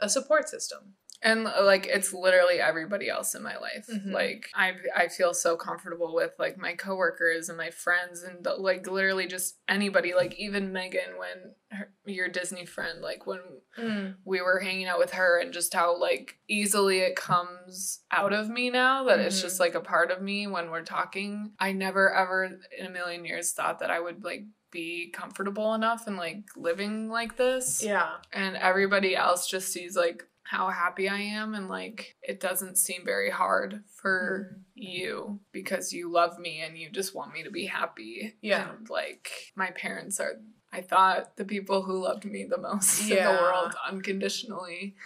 a 0.00 0.08
support 0.08 0.48
system 0.48 0.94
and 1.22 1.44
like 1.44 1.86
it's 1.86 2.12
literally 2.12 2.60
everybody 2.60 3.08
else 3.08 3.34
in 3.34 3.42
my 3.42 3.56
life 3.56 3.86
mm-hmm. 3.92 4.12
like 4.12 4.48
i 4.54 4.72
i 4.96 5.08
feel 5.08 5.34
so 5.34 5.56
comfortable 5.56 6.14
with 6.14 6.30
like 6.38 6.56
my 6.56 6.74
coworkers 6.74 7.48
and 7.48 7.58
my 7.58 7.70
friends 7.70 8.22
and 8.22 8.44
the, 8.44 8.54
like 8.54 8.86
literally 8.88 9.26
just 9.26 9.58
anybody 9.68 10.14
like 10.14 10.34
even 10.38 10.72
megan 10.72 11.18
when 11.18 11.54
her, 11.76 11.90
your 12.06 12.28
disney 12.28 12.64
friend 12.64 13.00
like 13.02 13.26
when 13.26 13.40
mm. 13.78 14.14
we 14.24 14.40
were 14.40 14.60
hanging 14.60 14.86
out 14.86 14.98
with 14.98 15.12
her 15.12 15.40
and 15.40 15.52
just 15.52 15.74
how 15.74 15.98
like 16.00 16.38
easily 16.48 17.00
it 17.00 17.16
comes 17.16 18.00
out 18.12 18.32
of 18.32 18.48
me 18.48 18.70
now 18.70 19.04
that 19.04 19.18
mm-hmm. 19.18 19.26
it's 19.26 19.42
just 19.42 19.58
like 19.58 19.74
a 19.74 19.80
part 19.80 20.10
of 20.12 20.22
me 20.22 20.46
when 20.46 20.70
we're 20.70 20.82
talking 20.82 21.50
i 21.58 21.72
never 21.72 22.14
ever 22.14 22.44
in 22.78 22.86
a 22.86 22.90
million 22.90 23.24
years 23.24 23.52
thought 23.52 23.80
that 23.80 23.90
i 23.90 23.98
would 23.98 24.22
like 24.22 24.44
be 24.70 25.10
comfortable 25.10 25.74
enough 25.74 26.06
and 26.06 26.16
like 26.16 26.44
living 26.56 27.08
like 27.08 27.36
this. 27.36 27.82
Yeah. 27.82 28.16
And 28.32 28.56
everybody 28.56 29.16
else 29.16 29.48
just 29.48 29.72
sees 29.72 29.96
like 29.96 30.24
how 30.48 30.70
happy 30.70 31.10
I 31.10 31.18
am 31.18 31.52
and 31.52 31.68
like 31.68 32.16
it 32.22 32.40
doesn't 32.40 32.78
seem 32.78 33.04
very 33.04 33.28
hard 33.28 33.82
for 33.94 34.56
mm. 34.56 34.62
you 34.76 35.40
because 35.52 35.92
you 35.92 36.10
love 36.10 36.38
me 36.38 36.62
and 36.62 36.78
you 36.78 36.88
just 36.90 37.14
want 37.14 37.34
me 37.34 37.42
to 37.42 37.50
be 37.50 37.66
happy. 37.66 38.34
Yeah. 38.40 38.70
And 38.70 38.88
like 38.88 39.28
my 39.56 39.72
parents 39.72 40.18
are 40.20 40.36
I 40.72 40.80
thought 40.80 41.36
the 41.36 41.44
people 41.44 41.82
who 41.82 42.02
loved 42.02 42.24
me 42.24 42.44
the 42.44 42.56
most 42.56 43.06
yeah. 43.06 43.16
in 43.28 43.36
the 43.36 43.42
world 43.42 43.74
unconditionally. 43.86 44.96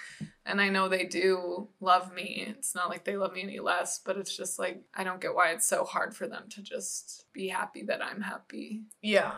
And 0.46 0.60
I 0.60 0.68
know 0.68 0.88
they 0.88 1.06
do 1.06 1.68
love 1.80 2.14
me. 2.14 2.44
It's 2.46 2.76
not 2.76 2.88
like 2.88 3.04
they 3.04 3.16
love 3.16 3.32
me 3.32 3.42
any 3.42 3.58
less, 3.58 3.98
but 3.98 4.16
it's 4.16 4.36
just 4.36 4.60
like 4.60 4.84
I 4.94 5.02
don't 5.02 5.20
get 5.20 5.34
why 5.34 5.50
it's 5.50 5.66
so 5.66 5.82
hard 5.82 6.14
for 6.14 6.28
them 6.28 6.44
to 6.50 6.62
just 6.62 7.24
be 7.32 7.48
happy 7.48 7.82
that 7.88 8.00
I'm 8.00 8.20
happy. 8.20 8.82
Yeah 9.02 9.32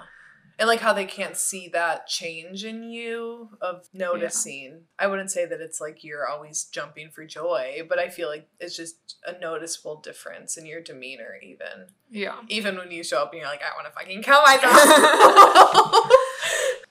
and 0.59 0.69
like 0.69 0.81
how 0.81 0.93
they 0.93 1.05
can't 1.05 1.37
see 1.37 1.69
that 1.69 2.07
change 2.07 2.65
in 2.65 2.85
you 2.85 3.51
of 3.61 3.89
noticing. 3.93 4.63
Yeah. 4.73 5.05
i 5.05 5.07
wouldn't 5.07 5.31
say 5.31 5.47
that 5.47 5.61
it's 5.61 5.81
like 5.81 6.05
you're 6.05 6.29
always 6.29 6.65
jumping 6.65 7.11
for 7.11 7.25
joy 7.25 7.81
but 7.89 7.99
i 7.99 8.09
feel 8.09 8.29
like 8.29 8.49
it's 8.61 8.77
just 8.77 9.17
a 9.27 9.39
noticeable 9.41 10.01
difference 10.01 10.57
in 10.57 10.67
your 10.67 10.81
demeanor 10.81 11.39
even. 11.43 11.87
Yeah. 12.11 12.37
Even 12.49 12.77
when 12.77 12.91
you 12.91 13.03
show 13.03 13.23
up 13.23 13.33
and 13.33 13.41
you're 13.41 13.49
like 13.51 13.63
i 13.63 13.75
want 13.75 13.87
to 13.87 13.93
fucking 13.93 14.23
kill 14.23 14.43
myself. 14.43 16.11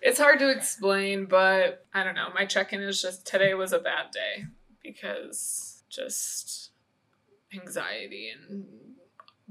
It's 0.05 0.20
hard 0.20 0.39
to 0.39 0.50
explain 0.50 1.25
but 1.25 1.86
i 1.93 2.03
don't 2.03 2.15
know. 2.15 2.27
My 2.36 2.46
check-in 2.46 2.82
is 2.82 3.01
just 3.01 3.25
today 3.25 3.53
was 3.53 3.72
a 3.72 3.79
bad 3.79 4.12
day 4.12 4.46
because 4.84 5.82
just 5.89 6.72
anxiety 7.53 8.29
and 8.29 8.65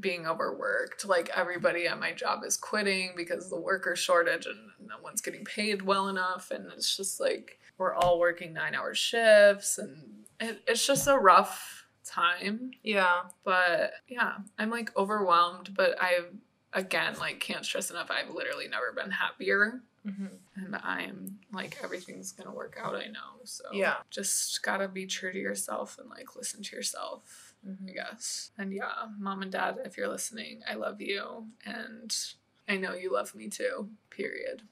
being 0.03 0.27
overworked. 0.27 1.07
Like 1.07 1.31
everybody 1.35 1.87
at 1.87 1.99
my 1.99 2.13
job 2.13 2.41
is 2.47 2.59
quitting 2.59 3.13
because 3.17 3.49
the 3.49 3.59
worker 3.59 3.97
shortage 3.97 4.45
and 4.45 4.59
no 4.87 4.97
one's 5.03 5.23
getting 5.23 5.45
paid 5.45 5.81
well 5.81 6.09
enough. 6.09 6.51
And 6.51 6.71
it's 6.73 6.95
just 6.95 7.19
like 7.21 7.59
we're 7.79 7.95
all 7.95 8.21
working 8.21 8.53
nine 8.53 8.75
hour 8.75 8.95
shifts 8.95 9.79
and 9.79 9.97
it, 10.39 10.63
it's 10.67 10.87
just 10.87 11.07
a 11.09 11.17
rough 11.17 11.87
time. 12.05 12.73
Yeah. 12.83 13.23
But 13.45 13.93
yeah, 14.09 14.35
I'm 14.59 14.69
like 14.71 14.95
overwhelmed, 14.97 15.75
but 15.75 15.97
I 16.01 16.19
again 16.75 17.15
like 17.19 17.41
can't 17.41 17.65
stress 17.65 17.91
enough. 17.91 18.11
I've 18.11 18.35
literally 18.35 18.69
never 18.69 18.93
been 18.93 19.11
happier. 19.13 19.83
Mm-hmm. 20.07 20.27
And 20.57 20.77
I'm 20.83 21.39
like 21.53 21.79
everything's 21.83 22.33
gonna 22.33 22.53
work 22.53 22.77
out, 22.83 22.97
I 22.97 23.07
know. 23.07 23.39
So 23.45 23.65
Yeah. 23.73 23.97
just 24.11 24.61
gotta 24.63 24.89
be 24.89 25.07
true 25.07 25.33
to 25.33 25.39
yourself 25.39 25.97
and 25.99 26.11
like 26.11 26.35
listen 26.35 26.63
to 26.65 26.77
yourself, 26.77 27.23
Mm-hmm. 27.69 27.89
I 27.89 27.93
guess. 27.93 28.51
And 28.59 28.73
yeah, 28.73 28.91
mom 29.19 29.43
and 29.43 29.53
dad, 29.53 29.79
if 29.85 29.97
you're 29.97 30.09
listening, 30.09 30.61
I 30.69 30.75
love 30.75 31.01
you 31.01 31.47
and 31.65 32.15
I 32.69 32.77
know 32.77 32.95
you 32.95 33.13
love 33.13 33.35
me 33.35 33.49
too. 33.49 33.89
Period. 34.11 34.63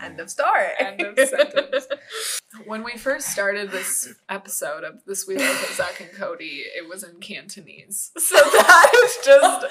End 0.00 0.20
of 0.20 0.30
story. 0.30 0.68
End 0.78 1.00
of 1.00 1.28
sentence. 1.28 1.86
When 2.66 2.82
we 2.82 2.96
first 2.96 3.28
started 3.28 3.70
this 3.70 4.12
episode 4.28 4.82
of 4.82 5.04
This 5.06 5.24
We 5.26 5.36
with 5.36 5.72
Zack 5.76 6.00
and 6.00 6.10
Cody, 6.12 6.64
it 6.76 6.88
was 6.88 7.04
in 7.04 7.20
Cantonese. 7.20 8.10
So 8.20 8.36
that 8.36 8.92
is 9.04 9.16
just 9.24 9.66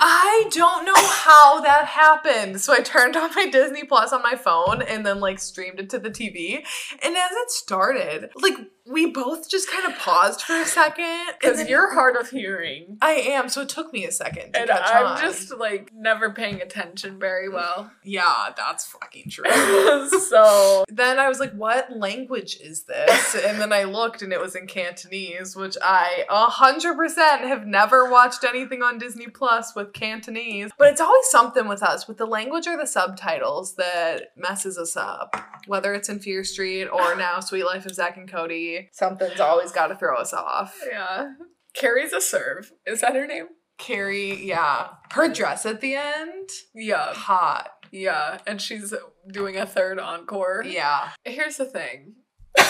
I 0.00 0.48
don't 0.50 0.84
know 0.84 0.92
how 0.96 1.60
that 1.60 1.84
happened. 1.86 2.60
So 2.60 2.72
I 2.72 2.80
turned 2.80 3.16
on 3.16 3.30
my 3.34 3.46
Disney 3.46 3.84
Plus 3.84 4.12
on 4.12 4.22
my 4.22 4.34
phone 4.34 4.82
and 4.82 5.04
then 5.06 5.20
like 5.20 5.38
streamed 5.38 5.78
it 5.78 5.90
to 5.90 5.98
the 6.00 6.10
TV. 6.10 6.56
And 7.02 7.16
as 7.16 7.30
it 7.30 7.50
started, 7.50 8.30
like 8.40 8.54
we 8.84 9.06
both 9.06 9.48
just 9.48 9.70
kind 9.70 9.86
of 9.92 9.96
paused 10.00 10.42
for 10.42 10.54
a 10.60 10.64
second. 10.64 11.34
because 11.40 11.68
you're 11.68 11.92
hard 11.94 12.16
of 12.16 12.30
hearing. 12.30 12.98
I 13.00 13.12
am, 13.12 13.48
so 13.48 13.60
it 13.62 13.68
took 13.68 13.92
me 13.92 14.04
a 14.04 14.10
second 14.10 14.52
to 14.54 14.60
And 14.60 14.70
catch 14.70 14.82
I'm 14.92 15.06
on. 15.06 15.20
just 15.20 15.56
like 15.56 15.92
never 15.94 16.30
paying 16.32 16.60
attention 16.60 17.20
very 17.20 17.48
well. 17.48 17.92
yeah, 18.02 18.48
that's 18.56 18.84
fucking 18.86 19.30
true. 19.30 20.08
so 20.28 20.84
then 20.88 21.20
I 21.20 21.28
was 21.28 21.38
like, 21.38 21.52
what 21.52 21.92
language 21.96 22.11
is 22.14 22.84
this? 22.84 23.34
And 23.44 23.60
then 23.60 23.72
I 23.72 23.84
looked 23.84 24.22
and 24.22 24.32
it 24.32 24.40
was 24.40 24.54
in 24.54 24.66
Cantonese, 24.66 25.56
which 25.56 25.76
I 25.82 26.24
100% 26.30 27.40
have 27.48 27.66
never 27.66 28.10
watched 28.10 28.44
anything 28.44 28.82
on 28.82 28.98
Disney 28.98 29.26
Plus 29.26 29.74
with 29.74 29.92
Cantonese. 29.92 30.70
But 30.78 30.88
it's 30.92 31.00
always 31.00 31.26
something 31.30 31.66
with 31.68 31.82
us, 31.82 32.06
with 32.08 32.18
the 32.18 32.26
language 32.26 32.66
or 32.66 32.76
the 32.76 32.86
subtitles 32.86 33.76
that 33.76 34.28
messes 34.36 34.78
us 34.78 34.96
up. 34.96 35.34
Whether 35.66 35.94
it's 35.94 36.08
in 36.08 36.18
Fear 36.20 36.44
Street 36.44 36.86
or 36.86 37.14
now 37.16 37.40
Suite 37.40 37.64
Life 37.66 37.86
of 37.86 37.94
Zack 37.94 38.16
and 38.16 38.30
Cody, 38.30 38.88
something's 38.92 39.40
always 39.40 39.72
got 39.72 39.88
to 39.88 39.96
throw 39.96 40.16
us 40.16 40.32
off. 40.32 40.78
yeah. 40.90 41.32
Carey's 41.74 42.12
a 42.12 42.20
serve. 42.20 42.72
Is 42.86 43.00
that 43.00 43.14
her 43.14 43.26
name? 43.26 43.46
Carrie, 43.78 44.44
yeah. 44.44 44.88
Her 45.12 45.28
dress 45.28 45.64
at 45.66 45.80
the 45.80 45.94
end, 45.94 46.50
Yeah. 46.74 47.14
hot. 47.14 47.70
Yeah. 47.92 48.38
And 48.46 48.60
she's 48.60 48.92
doing 49.30 49.56
a 49.56 49.66
third 49.66 50.00
encore. 50.00 50.64
Yeah. 50.66 51.10
Here's 51.24 51.58
the 51.58 51.66
thing. 51.66 52.14
um 52.58 52.64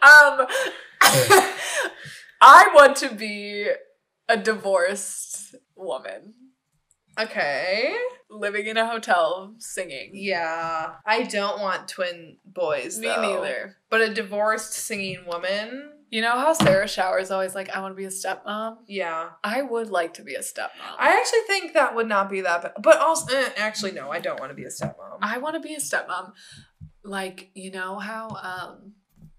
I 2.40 2.68
want 2.74 2.96
to 2.98 3.14
be 3.14 3.68
a 4.28 4.36
divorced 4.36 5.54
woman 5.74 6.34
Okay. 7.18 7.96
living 8.28 8.66
in 8.66 8.76
a 8.76 8.86
hotel 8.86 9.54
singing. 9.58 10.10
Yeah. 10.12 10.96
I 11.06 11.22
don't 11.22 11.60
want 11.60 11.88
twin 11.88 12.36
boys. 12.44 12.98
Me 12.98 13.06
though. 13.08 13.22
neither. 13.22 13.76
But 13.88 14.02
a 14.02 14.12
divorced 14.12 14.74
singing 14.74 15.24
woman. 15.26 15.92
You 16.08 16.22
know 16.22 16.32
how 16.38 16.52
Sarah 16.52 16.86
Showers 16.86 17.30
always 17.32 17.54
like, 17.54 17.68
I 17.70 17.80
want 17.80 17.92
to 17.92 17.96
be 17.96 18.04
a 18.04 18.08
stepmom? 18.08 18.76
Yeah. 18.86 19.30
I 19.42 19.62
would 19.62 19.90
like 19.90 20.14
to 20.14 20.22
be 20.22 20.34
a 20.34 20.40
stepmom. 20.40 20.70
I 20.98 21.16
actually 21.18 21.40
think 21.48 21.74
that 21.74 21.94
would 21.96 22.06
not 22.08 22.30
be 22.30 22.42
that 22.42 22.62
bad. 22.62 22.72
But 22.80 22.98
also, 23.00 23.36
eh, 23.36 23.48
actually, 23.56 23.92
no, 23.92 24.10
I 24.10 24.20
don't 24.20 24.38
want 24.38 24.50
to 24.50 24.54
be 24.54 24.64
a 24.64 24.68
stepmom. 24.68 25.18
I 25.20 25.38
want 25.38 25.54
to 25.54 25.60
be 25.60 25.74
a 25.74 25.78
stepmom. 25.78 26.32
Like, 27.02 27.50
you 27.54 27.70
know 27.70 27.98
how 27.98 28.28
um 28.42 28.92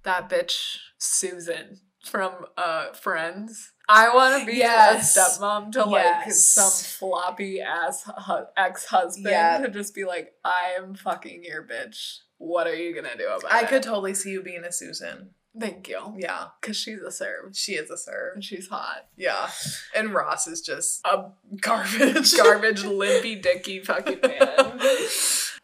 that 0.03 0.29
bitch 0.29 0.77
Susan 0.97 1.79
from 2.03 2.33
uh 2.57 2.91
Friends. 2.93 3.71
I 3.89 4.13
want 4.13 4.41
to 4.41 4.45
be 4.45 4.57
Yes. 4.57 5.15
a 5.15 5.19
stepmom 5.19 5.71
to 5.73 5.85
like 5.85 6.29
some 6.31 6.69
floppy 6.69 7.61
ass 7.61 8.03
hu- 8.25 8.45
ex-husband 8.57 9.25
Yeah. 9.31 9.59
to 9.59 9.69
just 9.69 9.95
be 9.95 10.03
like, 10.03 10.33
I 10.43 10.73
am 10.77 10.95
fucking 10.95 11.43
your 11.45 11.63
bitch. 11.65 12.17
What 12.37 12.67
are 12.67 12.75
you 12.75 12.93
gonna 12.93 13.17
do 13.17 13.25
about 13.27 13.51
I 13.51 13.59
it? 13.59 13.63
I 13.63 13.67
could 13.67 13.83
totally 13.83 14.13
see 14.13 14.31
you 14.31 14.43
being 14.43 14.63
a 14.65 14.71
Susan. 14.71 15.31
Thank 15.59 15.89
you. 15.89 16.15
Yeah. 16.17 16.47
Cause 16.61 16.77
she's 16.77 17.01
a 17.01 17.11
serve. 17.11 17.55
She 17.55 17.73
is 17.73 17.89
a 17.89 17.97
serve. 17.97 18.35
And 18.35 18.43
she's 18.43 18.67
hot. 18.67 19.07
Yeah. 19.15 19.49
And 19.95 20.13
Ross 20.13 20.47
is 20.47 20.61
just 20.61 21.01
A 21.05 21.31
garbage. 21.61 22.33
garbage 22.37 22.83
limpy 22.83 23.35
dicky 23.35 23.79
fucking 23.79 24.19
man. 24.21 24.79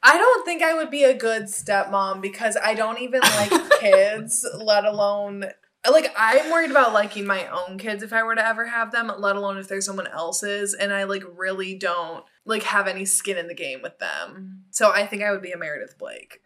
I 0.06 0.18
don't 0.18 0.46
think 0.46 0.62
I 0.62 0.74
would 0.74 0.90
be 0.90 1.04
a 1.04 1.14
good 1.14 1.44
stepmom 1.44 2.22
because 2.22 2.58
I 2.62 2.74
don't 2.74 3.00
even 3.00 3.22
like 3.22 3.52
kids, 3.80 4.46
let 4.58 4.84
alone 4.84 5.46
like 5.90 6.14
I'm 6.18 6.50
worried 6.50 6.72
about 6.72 6.94
liking 6.94 7.26
my 7.26 7.48
own 7.48 7.78
kids 7.78 8.04
if 8.04 8.14
I 8.14 8.24
were 8.24 8.36
to 8.36 8.46
ever 8.46 8.66
have 8.68 8.92
them, 8.92 9.12
let 9.18 9.36
alone 9.36 9.58
if 9.58 9.68
there's 9.68 9.86
someone 9.86 10.08
else's 10.08 10.74
and 10.74 10.94
I 10.94 11.04
like 11.04 11.24
really 11.36 11.76
don't 11.76 12.24
like 12.46 12.64
have 12.64 12.88
any 12.88 13.06
skin 13.06 13.38
in 13.38 13.48
the 13.48 13.54
game 13.54 13.82
with 13.82 14.00
them. 14.00 14.64
So 14.72 14.92
I 14.92 15.06
think 15.06 15.24
I 15.24 15.32
would 15.32 15.42
be 15.42 15.52
a 15.52 15.58
Meredith 15.58 15.98
Blake. 15.98 16.42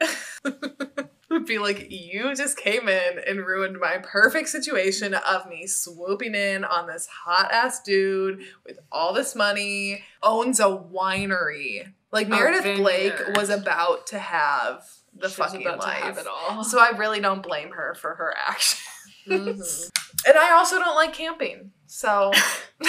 Be 1.47 1.57
like 1.60 1.88
you 1.89 2.36
just 2.36 2.57
came 2.57 2.88
in 2.88 3.19
and 3.27 3.45
ruined 3.45 3.79
my 3.79 3.97
perfect 4.03 4.49
situation 4.49 5.13
of 5.13 5.47
me 5.47 5.65
swooping 5.67 6.36
in 6.36 6.63
on 6.63 6.88
this 6.88 7.07
hot 7.07 7.51
ass 7.51 7.81
dude 7.81 8.41
with 8.65 8.79
all 8.91 9.13
this 9.13 9.36
money, 9.36 10.03
owns 10.21 10.60
a 10.60 10.65
winery. 10.65 11.93
Like 12.12 12.27
Meredith 12.29 12.77
Blake 12.77 13.15
was 13.36 13.49
about 13.49 14.07
to 14.07 14.19
have 14.19 14.86
the 15.15 15.27
She's 15.27 15.36
fucking 15.38 15.62
about 15.62 15.81
to 15.81 15.88
life. 15.88 16.03
have 16.03 16.17
it 16.17 16.27
all. 16.27 16.63
So 16.63 16.79
I 16.79 16.89
really 16.97 17.19
don't 17.19 17.41
blame 17.43 17.71
her 17.71 17.95
for 17.95 18.15
her 18.15 18.33
actions. 18.38 18.81
Mhm. 19.27 19.89
And 20.25 20.38
I 20.38 20.51
also 20.53 20.79
don't 20.79 20.95
like 20.95 21.13
camping. 21.13 21.71
So 21.86 22.31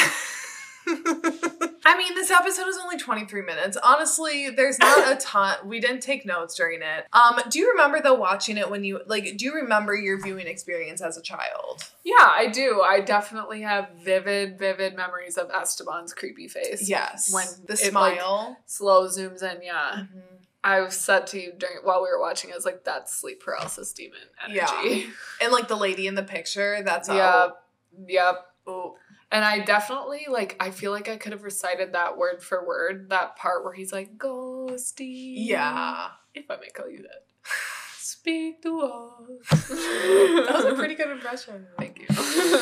I 1.88 1.96
mean, 1.96 2.14
this 2.14 2.31
episode 2.31 2.68
is 2.68 2.77
only 2.77 2.98
23 2.98 3.40
minutes. 3.42 3.79
Honestly, 3.83 4.51
there's 4.51 4.79
not 4.79 5.11
a 5.11 5.16
ton. 5.16 5.57
We 5.66 5.81
didn't 5.81 6.01
take 6.01 6.27
notes 6.27 6.55
during 6.55 6.83
it. 6.83 7.07
Um, 7.14 7.40
do 7.48 7.59
you 7.59 7.70
remember 7.70 8.03
though 8.03 8.14
watching 8.14 8.59
it 8.59 8.70
when 8.70 8.85
you 8.85 9.01
like 9.07 9.38
do 9.38 9.44
you 9.46 9.55
remember 9.55 9.94
your 9.96 10.20
viewing 10.20 10.46
experience 10.46 11.01
as 11.01 11.16
a 11.16 11.22
child? 11.22 11.85
Yeah, 12.05 12.14
I 12.31 12.48
do. 12.48 12.83
I 12.83 13.01
definitely 13.01 13.62
have 13.62 13.88
vivid, 14.05 14.59
vivid 14.59 14.96
memories 14.96 15.38
of 15.38 15.48
Esteban's 15.51 16.12
creepy 16.12 16.46
face. 16.46 16.88
Yes. 16.88 17.33
When 17.33 17.46
the 17.66 17.72
it, 17.72 17.94
like, 17.94 18.18
smile. 18.20 18.59
Slow 18.66 19.07
zooms 19.09 19.42
in, 19.42 19.62
yeah. 19.62 20.05
Mhm. 20.05 20.22
I 20.62 20.81
was 20.83 20.94
said 20.94 21.27
to 21.29 21.40
you 21.40 21.53
during 21.57 21.77
while 21.85 22.03
we 22.03 22.09
were 22.11 22.20
watching, 22.20 22.53
I 22.53 22.55
was 22.55 22.66
like, 22.66 22.85
that's 22.85 23.14
sleep 23.14 23.42
paralysis 23.42 23.92
demon 23.94 24.18
energy. 24.44 25.07
And 25.40 25.53
like 25.53 25.68
the 25.68 25.77
lady 25.77 26.07
in 26.07 26.16
the 26.16 26.22
picture, 26.22 26.83
that's 26.85 27.09
Yep. 27.09 27.18
all. 27.18 27.59
Yep. 28.07 28.44
Oh, 28.66 28.96
And 29.31 29.45
I 29.45 29.59
definitely 29.61 30.27
like 30.31 30.57
I 30.61 30.71
feel 30.71 30.91
like 30.91 31.09
I 31.09 31.17
could 31.17 31.33
have 31.33 31.43
recited 31.45 31.93
that 31.93 32.17
word 32.17 32.43
for 32.43 32.67
word, 32.67 33.11
that 33.11 33.37
part 33.37 33.64
where 33.64 33.75
he's 33.75 33.93
like, 33.93 34.17
Ghosty. 34.17 35.35
yeah. 35.37 36.09
If 36.35 36.51
I 36.51 36.57
may 36.57 36.69
call 36.69 36.88
you 36.88 37.03
that. 37.03 37.25
Speak 37.99 38.62
to 38.62 38.81
us. 38.81 39.69
That 39.69 40.55
was 40.55 40.64
a 40.64 40.75
pretty 40.75 40.95
good 40.95 41.11
impression. 41.11 41.67
Thank 41.79 42.01
you. 42.01 42.07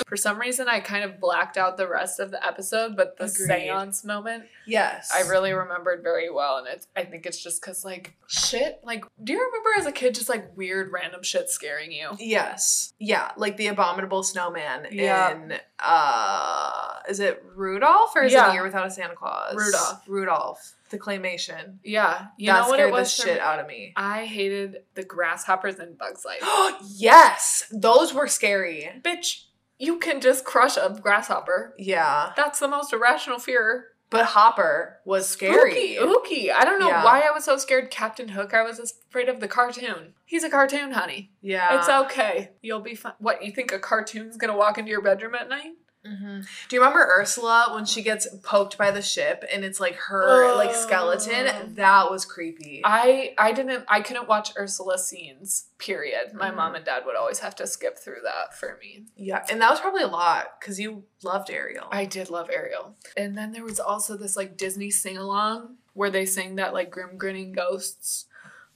For 0.09 0.17
some 0.17 0.39
reason, 0.41 0.69
I 0.69 0.81
kind 0.81 1.05
of 1.05 1.21
blacked 1.21 1.57
out 1.57 1.77
the 1.77 1.87
rest 1.89 2.19
of 2.21 2.31
the 2.31 2.45
episode, 2.45 2.97
but 2.97 3.17
the 3.17 3.25
Agreed. 3.25 3.47
seance 3.67 4.05
moment 4.05 4.45
Yes. 4.67 5.11
I 5.15 5.29
really 5.29 5.53
remembered 5.53 6.03
very 6.03 6.31
well. 6.31 6.59
And 6.59 6.67
it's, 6.67 6.89
I 6.97 7.05
think 7.05 7.27
it's 7.27 7.41
just 7.43 7.61
because, 7.63 7.85
like, 7.85 8.15
shit. 8.27 8.81
Like, 8.83 9.05
do 9.23 9.33
you 9.33 9.39
remember 9.45 9.71
as 9.79 9.87
a 9.87 9.93
kid 9.93 10.15
just 10.15 10.29
like 10.29 10.57
weird 10.57 10.91
random 10.93 11.23
shit 11.23 11.49
scaring 11.49 11.93
you? 11.93 12.11
Yes. 12.19 12.93
Yeah, 12.99 13.31
like 13.37 13.57
the 13.57 13.69
abominable 13.69 14.23
snowman 14.25 14.89
Yeah. 14.91 15.33
in 15.33 15.55
uh 15.81 16.73
is 17.09 17.21
it 17.21 17.43
Rudolph 17.55 18.17
or 18.17 18.23
is 18.25 18.33
Yeah. 18.33 18.51
it 18.51 18.55
Year 18.55 18.63
Without 18.65 18.87
a 18.87 18.91
Santa 18.91 19.15
Claus? 19.15 19.55
Rudolph. 19.55 20.03
Rudolph. 20.09 20.75
The 20.91 20.99
claymation. 20.99 21.77
Yeah. 21.85 22.27
You 22.37 22.51
that 22.53 22.63
know 22.63 22.69
what 22.69 22.81
it 22.81 22.91
was? 22.91 23.17
the 23.17 23.23
shit 23.23 23.35
me? 23.35 23.41
out 23.41 23.61
of 23.61 23.67
me. 23.67 23.93
I 23.97 24.25
hated 24.25 24.79
the 24.95 25.05
grasshoppers 25.05 25.79
and 25.79 25.97
Bugs 25.99 26.25
Life. 26.25 26.39
Oh 26.43 26.77
yes! 26.97 27.65
Those 27.73 28.13
were 28.15 28.27
scary. 28.29 28.89
Bitch, 29.03 29.45
you 29.79 29.99
can 29.99 30.21
just 30.21 30.45
crush 30.45 30.77
a 30.77 30.97
grasshopper. 31.01 31.75
Yeah. 31.79 32.33
That's 32.37 32.59
the 32.59 32.69
most 32.69 32.93
irrational 32.93 33.39
fear. 33.39 33.87
But 34.09 34.27
Hopper 34.27 35.01
was 35.05 35.29
scary. 35.29 35.75
Ookie, 35.75 35.99
ookie. 35.99 36.53
I 36.53 36.65
don't 36.65 36.79
know 36.79 36.89
Yeah. 36.89 37.05
why 37.05 37.21
I 37.21 37.31
was 37.33 37.45
so 37.45 37.57
scared. 37.57 37.91
Captain 37.91 38.29
Hook, 38.29 38.55
I 38.55 38.63
was 38.63 38.95
afraid 39.09 39.29
of 39.29 39.41
the 39.41 39.49
cartoon. 39.49 40.15
He's 40.25 40.45
a 40.45 40.51
cartoon, 40.51 40.93
honey. 40.93 41.33
Yeah. 41.43 41.79
It's 41.79 41.89
okay. 41.89 42.53
You'll 42.63 42.81
be 42.81 42.95
fine. 42.95 43.15
What, 43.19 43.45
you 43.45 43.51
think 43.51 43.73
a 43.73 43.79
cartoon's 43.81 44.37
gonna 44.37 44.57
walk 44.57 44.79
into 44.79 44.91
your 44.91 45.03
bedroom 45.03 45.35
at 45.35 45.49
night? 45.49 45.73
Mhm. 46.07 46.47
Do 46.69 46.77
you 46.77 46.81
remember 46.81 47.01
Ursula 47.19 47.71
when 47.75 47.85
she 47.85 48.03
gets 48.03 48.29
poked 48.43 48.79
by 48.79 48.91
the 48.91 49.03
ship 49.03 49.45
and 49.53 49.65
it's 49.65 49.81
like 49.81 49.97
her 49.97 50.55
like 50.55 50.71
Oh. 50.71 50.73
skeleton? 50.73 51.75
That 51.75 52.11
was 52.11 52.25
creepy. 52.25 52.83
I 52.85 53.35
I 53.39 53.53
didn't 53.53 53.85
I 53.89 54.01
couldn't 54.01 54.29
watch 54.29 54.53
Ursula 54.59 54.99
scenes. 54.99 55.67
Period. 55.79 56.33
My 56.33 56.51
Mhm. 56.51 56.57
mom 56.57 56.75
and 56.77 56.85
dad 56.85 57.05
would 57.05 57.17
always 57.17 57.41
have 57.41 57.55
to 57.57 57.67
skip 57.67 57.99
through 57.99 58.21
that 58.23 58.55
for 58.57 58.79
me. 58.81 59.05
yeah, 59.17 59.45
and 59.51 59.61
that 59.61 59.71
was 59.71 59.81
probably 59.81 60.03
a 60.03 60.07
lot 60.09 60.59
because 60.61 60.79
you 60.79 61.05
loved 61.23 61.51
Ariel. 61.51 61.89
I 61.91 62.05
did 62.05 62.31
love 62.31 62.49
Ariel. 62.51 62.95
And 63.17 63.37
then 63.37 63.53
there 63.53 63.65
was 63.65 63.81
also 63.81 64.17
this 64.17 64.37
like 64.37 64.57
Disney 64.57 64.91
sing 64.91 65.17
along 65.19 65.77
where 65.95 66.11
they 66.11 66.27
sang 66.27 66.55
that 66.57 66.73
like 66.73 66.91
grim 66.91 67.17
grinning 67.19 67.53
ghosts. 67.53 68.27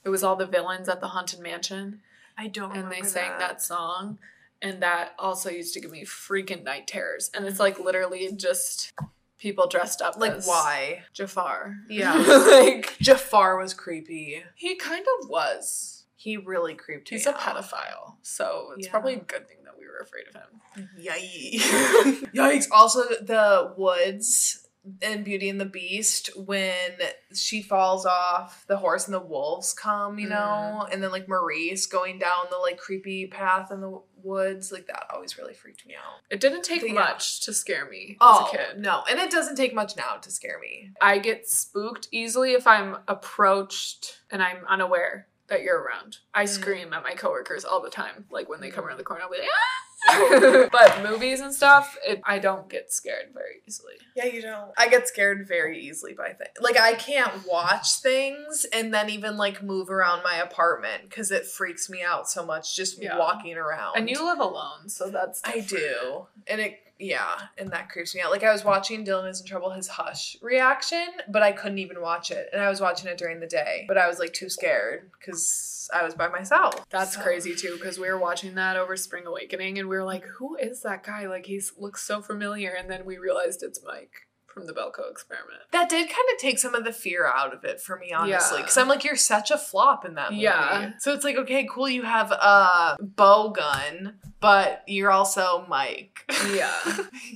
It 0.03 0.09
was 0.09 0.23
all 0.23 0.35
the 0.35 0.45
villains 0.47 0.89
at 0.89 0.99
the 0.99 1.09
haunted 1.09 1.39
mansion. 1.39 2.01
I 2.37 2.47
don't 2.47 2.75
and 2.75 2.91
they 2.91 3.03
sang 3.03 3.37
that. 3.39 3.61
song. 3.61 4.17
And 4.61 4.81
that 4.83 5.13
also 5.17 5.49
used 5.49 5.73
to 5.73 5.79
give 5.81 5.91
me 5.91 6.05
freaking 6.05 6.63
night 6.63 6.87
terrors. 6.87 7.29
And 7.33 7.45
it's 7.45 7.59
like 7.59 7.77
mm. 7.77 7.85
literally 7.85 8.31
just 8.35 8.91
people 9.39 9.67
dressed 9.67 10.01
up 10.01 10.17
Like 10.17 10.33
as 10.33 10.45
why? 10.47 11.03
Jafar. 11.13 11.75
Yeah. 11.89 12.13
like 12.51 12.95
Jafar 12.99 13.57
was 13.57 13.73
creepy. 13.73 14.43
he 14.55 14.75
kind 14.75 15.05
of 15.21 15.29
was. 15.29 16.05
He 16.15 16.37
really 16.37 16.75
creeped 16.75 17.09
He's 17.09 17.25
a 17.25 17.31
out. 17.33 17.39
pedophile. 17.39 18.15
So 18.21 18.73
it's 18.77 18.85
Yeah. 18.85 18.91
probably 18.91 19.13
a 19.15 19.19
good 19.19 19.47
thing 19.47 19.57
that 19.65 19.73
we 19.79 19.85
were 19.87 19.97
afraid 19.97 20.27
of 20.27 20.35
him. 20.35 20.89
Yikes. 21.03 22.31
Yikes. 22.35 22.67
Also, 22.71 23.01
the 23.21 23.73
woods 23.75 24.67
in 25.01 25.23
Beauty 25.23 25.47
and 25.49 25.61
the 25.61 25.65
Beast, 25.65 26.29
when 26.35 26.91
she 27.33 27.61
falls 27.61 28.05
off, 28.05 28.65
the 28.67 28.77
horse 28.77 29.05
and 29.05 29.13
the 29.13 29.19
wolves 29.19 29.73
come, 29.73 30.17
you 30.17 30.27
know, 30.27 30.87
and 30.91 31.03
then 31.03 31.11
like 31.11 31.27
Maurice 31.27 31.85
going 31.85 32.17
down 32.17 32.45
the 32.49 32.57
like 32.57 32.77
creepy 32.77 33.27
path 33.27 33.71
in 33.71 33.79
the 33.81 34.01
woods, 34.23 34.71
like 34.71 34.87
that 34.87 35.05
always 35.13 35.37
really 35.37 35.53
freaked 35.53 35.85
me 35.85 35.93
out. 35.95 36.21
It 36.29 36.39
didn't 36.39 36.63
take 36.63 36.81
Yeah. 36.83 36.93
much 36.93 37.41
to 37.41 37.53
scare 37.53 37.85
me 37.89 38.17
Oh, 38.21 38.45
as 38.47 38.53
a 38.53 38.57
kid. 38.57 38.79
no. 38.79 39.03
And 39.09 39.19
it 39.19 39.29
doesn't 39.31 39.55
take 39.55 39.73
much 39.73 39.95
now 39.95 40.15
to 40.15 40.31
scare 40.31 40.59
me. 40.59 40.91
I 40.99 41.19
get 41.19 41.47
spooked 41.47 42.07
easily 42.11 42.53
if 42.53 42.65
I'm 42.67 42.97
approached 43.07 44.21
and 44.29 44.41
I'm 44.41 44.65
unaware 44.67 45.27
that 45.47 45.61
you're 45.63 45.79
around. 45.81 46.17
I 46.33 46.45
Mm. 46.45 46.49
scream 46.49 46.93
at 46.93 47.03
my 47.03 47.13
coworkers 47.13 47.65
all 47.65 47.81
the 47.81 47.89
time. 47.89 48.25
Like 48.31 48.47
when 48.49 48.61
they 48.61 48.69
come 48.71 48.85
around 48.85 48.97
the 48.97 49.03
corner, 49.03 49.23
I'll 49.23 49.29
be 49.29 49.39
like, 49.39 49.49
ah! 49.51 49.90
but 50.71 51.03
movies 51.03 51.39
and 51.41 51.53
stuff, 51.53 51.97
it, 52.05 52.21
I 52.25 52.39
don't 52.39 52.69
get 52.69 52.91
scared 52.91 53.27
very 53.33 53.61
easily. 53.67 53.93
Yeah, 54.15 54.25
you 54.25 54.41
don't. 54.41 54.71
I 54.77 54.87
get 54.87 55.07
scared 55.07 55.47
very 55.47 55.79
easily 55.79 56.13
by 56.13 56.29
things. 56.29 56.51
Like 56.59 56.79
I 56.79 56.93
can't 56.93 57.45
watch 57.47 57.95
things 58.01 58.65
and 58.73 58.93
then 58.93 59.09
even 59.09 59.37
like 59.37 59.61
move 59.63 59.89
around 59.89 60.23
my 60.23 60.35
apartment 60.35 61.03
because 61.03 61.31
it 61.31 61.45
freaks 61.45 61.89
me 61.89 62.01
out 62.03 62.29
so 62.29 62.45
much 62.45 62.75
just 62.75 63.01
Yeah. 63.01 63.17
walking 63.17 63.57
around. 63.57 63.97
And 63.97 64.09
you 64.09 64.25
live 64.25 64.39
alone, 64.39 64.89
so 64.89 65.09
that's 65.09 65.41
I 65.43 65.59
do. 65.59 66.27
And 66.47 66.59
it 66.61 66.79
yeah, 67.01 67.47
and 67.57 67.69
that 67.71 67.89
creeps 67.89 68.13
me 68.15 68.21
out. 68.21 68.31
Like 68.31 68.43
I 68.43 68.51
was 68.51 68.63
watching 68.63 69.03
Dylan 69.05 69.29
is 69.29 69.41
in 69.41 69.47
trouble 69.47 69.71
his 69.71 69.87
hush 69.87 70.37
reaction, 70.41 71.07
but 71.29 71.41
I 71.41 71.51
couldn't 71.51 71.79
even 71.79 72.01
watch 72.01 72.31
it. 72.31 72.49
And 72.53 72.61
I 72.61 72.69
was 72.69 72.79
watching 72.79 73.09
it 73.09 73.17
during 73.17 73.39
the 73.39 73.47
day, 73.47 73.85
but 73.87 73.97
I 73.97 74.07
was 74.07 74.19
like 74.19 74.33
too 74.33 74.49
scared 74.49 75.09
cuz 75.25 75.89
I 75.93 76.03
was 76.03 76.13
by 76.13 76.27
myself. 76.29 76.85
That's 76.89 77.15
So- 77.15 77.21
crazy 77.21 77.55
too, 77.55 77.75
because 77.77 77.99
we 77.99 78.07
were 78.09 78.17
watching 78.19 78.55
that 78.55 78.77
over 78.77 78.95
Spring 78.95 79.25
Awakening, 79.25 79.79
and 79.79 79.89
we 79.89 79.97
were 79.97 80.03
like, 80.05 80.23
"Who 80.37 80.55
is 80.55 80.81
that 80.83 81.03
guy? 81.03 81.27
Like, 81.27 81.47
he 81.47 81.61
looks 81.77 82.03
so 82.03 82.21
familiar." 82.21 82.69
And 82.71 82.89
then 82.89 83.03
we 83.03 83.17
realized 83.17 83.61
it's 83.63 83.83
Mike 83.83 84.27
from 84.53 84.67
the 84.67 84.73
Belko 84.73 85.09
Experiment. 85.09 85.61
That 85.71 85.89
did 85.89 86.09
kind 86.09 86.27
of 86.33 86.39
take 86.39 86.59
some 86.59 86.75
of 86.75 86.83
the 86.83 86.91
fear 86.91 87.25
out 87.25 87.53
of 87.53 87.63
it 87.63 87.81
for 87.81 87.97
me, 87.97 88.11
honestly. 88.11 88.57
Yeah. 88.57 88.63
Because 88.63 88.77
I'm 88.77 88.87
like, 88.87 89.03
you're 89.03 89.15
such 89.15 89.51
a 89.51 89.57
flop 89.57 90.05
in 90.05 90.15
that 90.15 90.31
movie. 90.31 90.43
Yeah. 90.43 90.91
So 90.99 91.13
it's 91.13 91.23
like, 91.23 91.37
okay, 91.37 91.67
cool, 91.69 91.89
you 91.89 92.03
have 92.03 92.31
a 92.31 92.97
bow 93.01 93.49
gun, 93.49 94.15
but 94.39 94.83
you're 94.87 95.11
also 95.11 95.65
Mike. 95.67 96.19
Yeah, 96.51 96.73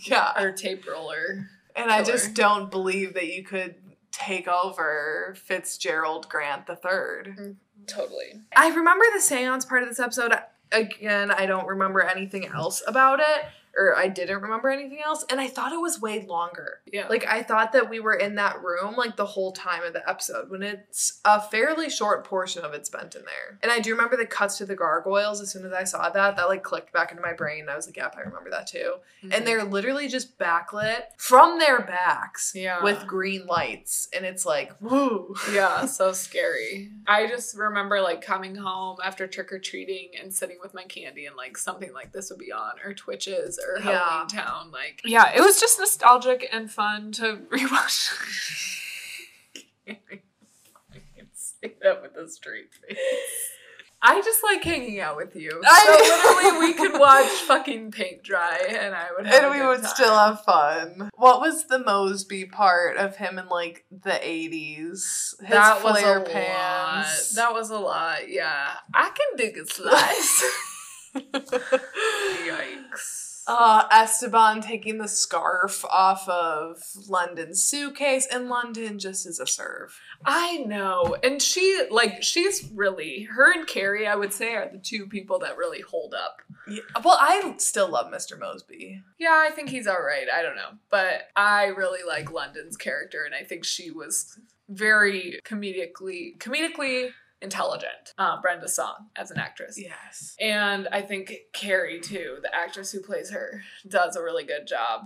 yeah. 0.05 0.33
our 0.35 0.51
tape 0.51 0.85
roller. 0.87 1.47
And 1.75 1.91
I 1.91 2.03
just 2.03 2.33
don't 2.33 2.71
believe 2.71 3.13
that 3.13 3.27
you 3.27 3.43
could 3.43 3.75
take 4.11 4.47
over 4.47 5.35
Fitzgerald 5.37 6.27
Grant 6.29 6.67
the 6.67 6.75
third. 6.75 7.35
Mm, 7.37 7.55
totally. 7.85 8.41
I 8.55 8.69
remember 8.69 9.05
the 9.13 9.21
seance 9.21 9.65
part 9.65 9.83
of 9.83 9.89
this 9.89 9.99
episode. 9.99 10.33
Again, 10.71 11.31
I 11.31 11.45
don't 11.45 11.67
remember 11.67 12.01
anything 12.01 12.47
else 12.47 12.81
about 12.87 13.19
it, 13.19 13.45
or 13.77 13.95
I 13.95 14.07
didn't 14.07 14.41
remember 14.41 14.69
anything 14.69 14.99
else, 15.05 15.25
and 15.29 15.39
I 15.39 15.47
thought 15.47 15.71
it 15.73 15.81
was 15.81 16.01
way 16.01 16.25
longer. 16.25 16.79
Yeah. 16.91 17.07
Like 17.07 17.25
I 17.27 17.43
thought 17.43 17.71
that 17.73 17.89
we 17.89 17.99
were 17.99 18.13
in 18.15 18.35
that 18.35 18.61
room 18.63 18.95
like 18.95 19.15
the 19.15 19.25
whole 19.25 19.51
time 19.51 19.83
of 19.83 19.93
the 19.93 20.07
episode 20.09 20.49
when 20.49 20.63
it's 20.63 21.19
a 21.25 21.41
fairly 21.41 21.89
short 21.89 22.23
portion 22.23 22.63
of 22.63 22.73
it 22.73 22.85
spent 22.85 23.15
in 23.15 23.21
there. 23.23 23.59
And 23.63 23.71
I 23.71 23.79
do 23.79 23.91
remember 23.91 24.17
the 24.17 24.25
cuts 24.25 24.57
to 24.59 24.65
the 24.65 24.75
gargoyles 24.75 25.41
as 25.41 25.51
soon 25.51 25.65
as 25.65 25.73
I 25.73 25.83
saw 25.83 26.09
that. 26.09 26.35
That 26.37 26.47
like 26.49 26.63
clicked 26.63 26.93
back 26.93 27.11
into 27.11 27.21
my 27.21 27.33
brain. 27.33 27.67
I 27.69 27.75
was 27.75 27.85
like, 27.87 27.97
yep, 27.97 28.15
I 28.17 28.21
remember 28.21 28.49
that 28.51 28.67
too. 28.67 28.95
Mm-hmm. 29.23 29.31
And 29.33 29.45
they're 29.47 29.63
literally 29.63 30.07
just 30.07 30.37
backlit 30.37 31.01
from 31.17 31.59
their 31.59 31.81
backs 31.81 32.53
Yeah. 32.55 32.83
with 32.83 33.05
green 33.07 33.45
lights. 33.45 34.07
And 34.15 34.25
it's 34.25 34.45
like, 34.45 34.71
woo. 34.81 35.35
yeah, 35.51 35.85
so 35.85 36.11
scary. 36.13 36.91
I 37.07 37.27
just 37.27 37.57
remember 37.57 38.01
like 38.01 38.21
coming 38.21 38.55
home 38.55 38.97
after 39.03 39.27
trick 39.27 39.51
or 39.51 39.59
treating 39.59 40.09
and 40.21 40.33
sitting 40.33 40.57
with 40.61 40.73
my 40.73 40.83
candy 40.83 41.25
and 41.25 41.35
like 41.35 41.57
something 41.57 41.93
like 41.93 42.11
this 42.11 42.29
would 42.29 42.39
be 42.39 42.51
on 42.51 42.73
or 42.83 42.93
Twitches 42.93 43.59
or 43.67 43.79
Yeah. 43.79 43.99
Halloween 43.99 44.27
Town. 44.27 44.71
Like, 44.71 45.01
yeah, 45.03 45.31
it 45.35 45.41
was 45.41 45.59
just 45.59 45.79
nostalgic 45.79 46.47
and 46.51 46.71
fun 46.71 47.11
to 47.13 47.37
rewatch. 47.51 48.11
I 49.87 49.97
can 51.15 51.27
say 51.33 51.75
that 51.81 52.01
with 52.01 52.15
a 52.15 52.27
straight 52.29 52.69
face. 52.73 52.97
I 54.07 54.21
just 54.21 54.43
like 54.43 54.63
hanging 54.63 54.99
out 54.99 55.15
with 55.15 55.35
you. 55.35 55.49
I 55.65 55.83
so 55.83 56.43
literally, 56.43 56.67
we 56.67 56.73
could 56.75 56.99
watch 56.99 57.25
fucking 57.47 57.89
paint 57.91 58.21
dry, 58.21 58.59
and 58.69 58.93
I 58.93 59.07
would. 59.17 59.25
Have 59.25 59.43
And 59.45 59.51
we 59.59 59.65
would 59.65 59.79
time. 59.81 59.87
still 59.95 60.13
have 60.15 60.41
fun. 60.43 61.09
What 61.15 61.41
was 61.41 61.65
the 61.65 61.79
Moseby 61.79 62.51
part 62.51 62.97
of 62.97 63.15
him 63.15 63.39
in 63.39 63.47
like 63.47 63.85
the 63.89 64.11
80s? 64.11 64.89
His 64.91 65.35
that 65.49 65.83
was 65.83 65.97
a 66.03 66.21
pans. 66.29 67.33
lot. 67.35 67.35
That 67.35 67.53
was 67.53 67.69
a 67.71 67.79
lot. 67.79 68.29
Yeah, 68.29 68.73
I 68.93 69.09
can 69.09 69.37
dig 69.37 69.57
a 69.57 69.65
slice. 69.65 70.43
Yikes. 72.45 73.24
Uh, 73.47 73.83
Esteban 73.91 74.61
taking 74.61 74.97
the 74.97 75.07
scarf 75.07 75.85
off 75.85 76.27
of 76.27 76.81
London's 77.07 77.63
suitcase, 77.63 78.27
and 78.31 78.49
London 78.49 78.97
just 78.97 79.27
is 79.27 79.39
a 79.39 79.45
serve. 79.45 79.99
I 80.25 80.57
know, 80.57 81.15
and 81.23 81.39
she 81.39 81.85
like 81.91 82.23
she's 82.23 82.71
really 82.73 83.23
her 83.23 83.53
and 83.53 83.67
Carey. 83.67 84.07
I 84.07 84.15
would 84.15 84.33
say 84.33 84.55
are 84.55 84.69
the 84.71 84.79
two 84.79 85.05
people 85.05 85.37
that 85.39 85.57
really 85.57 85.81
hold 85.81 86.15
up. 86.15 86.41
Yeah. 86.67 86.81
Well, 87.03 87.17
I 87.19 87.53
still 87.57 87.89
love 87.89 88.11
Mr. 88.11 88.39
Moseby. 88.39 89.03
Yeah, 89.19 89.45
I 89.47 89.51
think 89.51 89.69
he's 89.69 89.85
all 89.85 90.01
right. 90.01 90.25
I 90.33 90.41
don't 90.41 90.55
know, 90.55 90.79
but 90.89 91.27
I 91.35 91.65
really 91.65 92.03
like 92.07 92.31
London's 92.31 92.77
character, 92.77 93.23
and 93.25 93.35
I 93.35 93.43
think 93.43 93.63
she 93.63 93.91
was 93.91 94.39
very 94.69 95.39
comedically 95.45 96.37
comedically 96.39 97.11
intelligent. 97.41 98.13
Uh, 98.17 98.41
Brenda 98.41 98.67
Song 98.67 99.09
as 99.15 99.31
an 99.31 99.37
actress. 99.37 99.79
Yes. 99.79 100.35
And 100.39 100.87
I 100.91 101.01
think 101.01 101.33
Carey 101.53 101.99
too, 101.99 102.37
the 102.41 102.53
actress 102.53 102.91
who 102.91 103.01
plays 103.01 103.31
her, 103.31 103.61
does 103.87 104.15
a 104.15 104.23
really 104.23 104.43
good 104.43 104.67
job. 104.67 105.01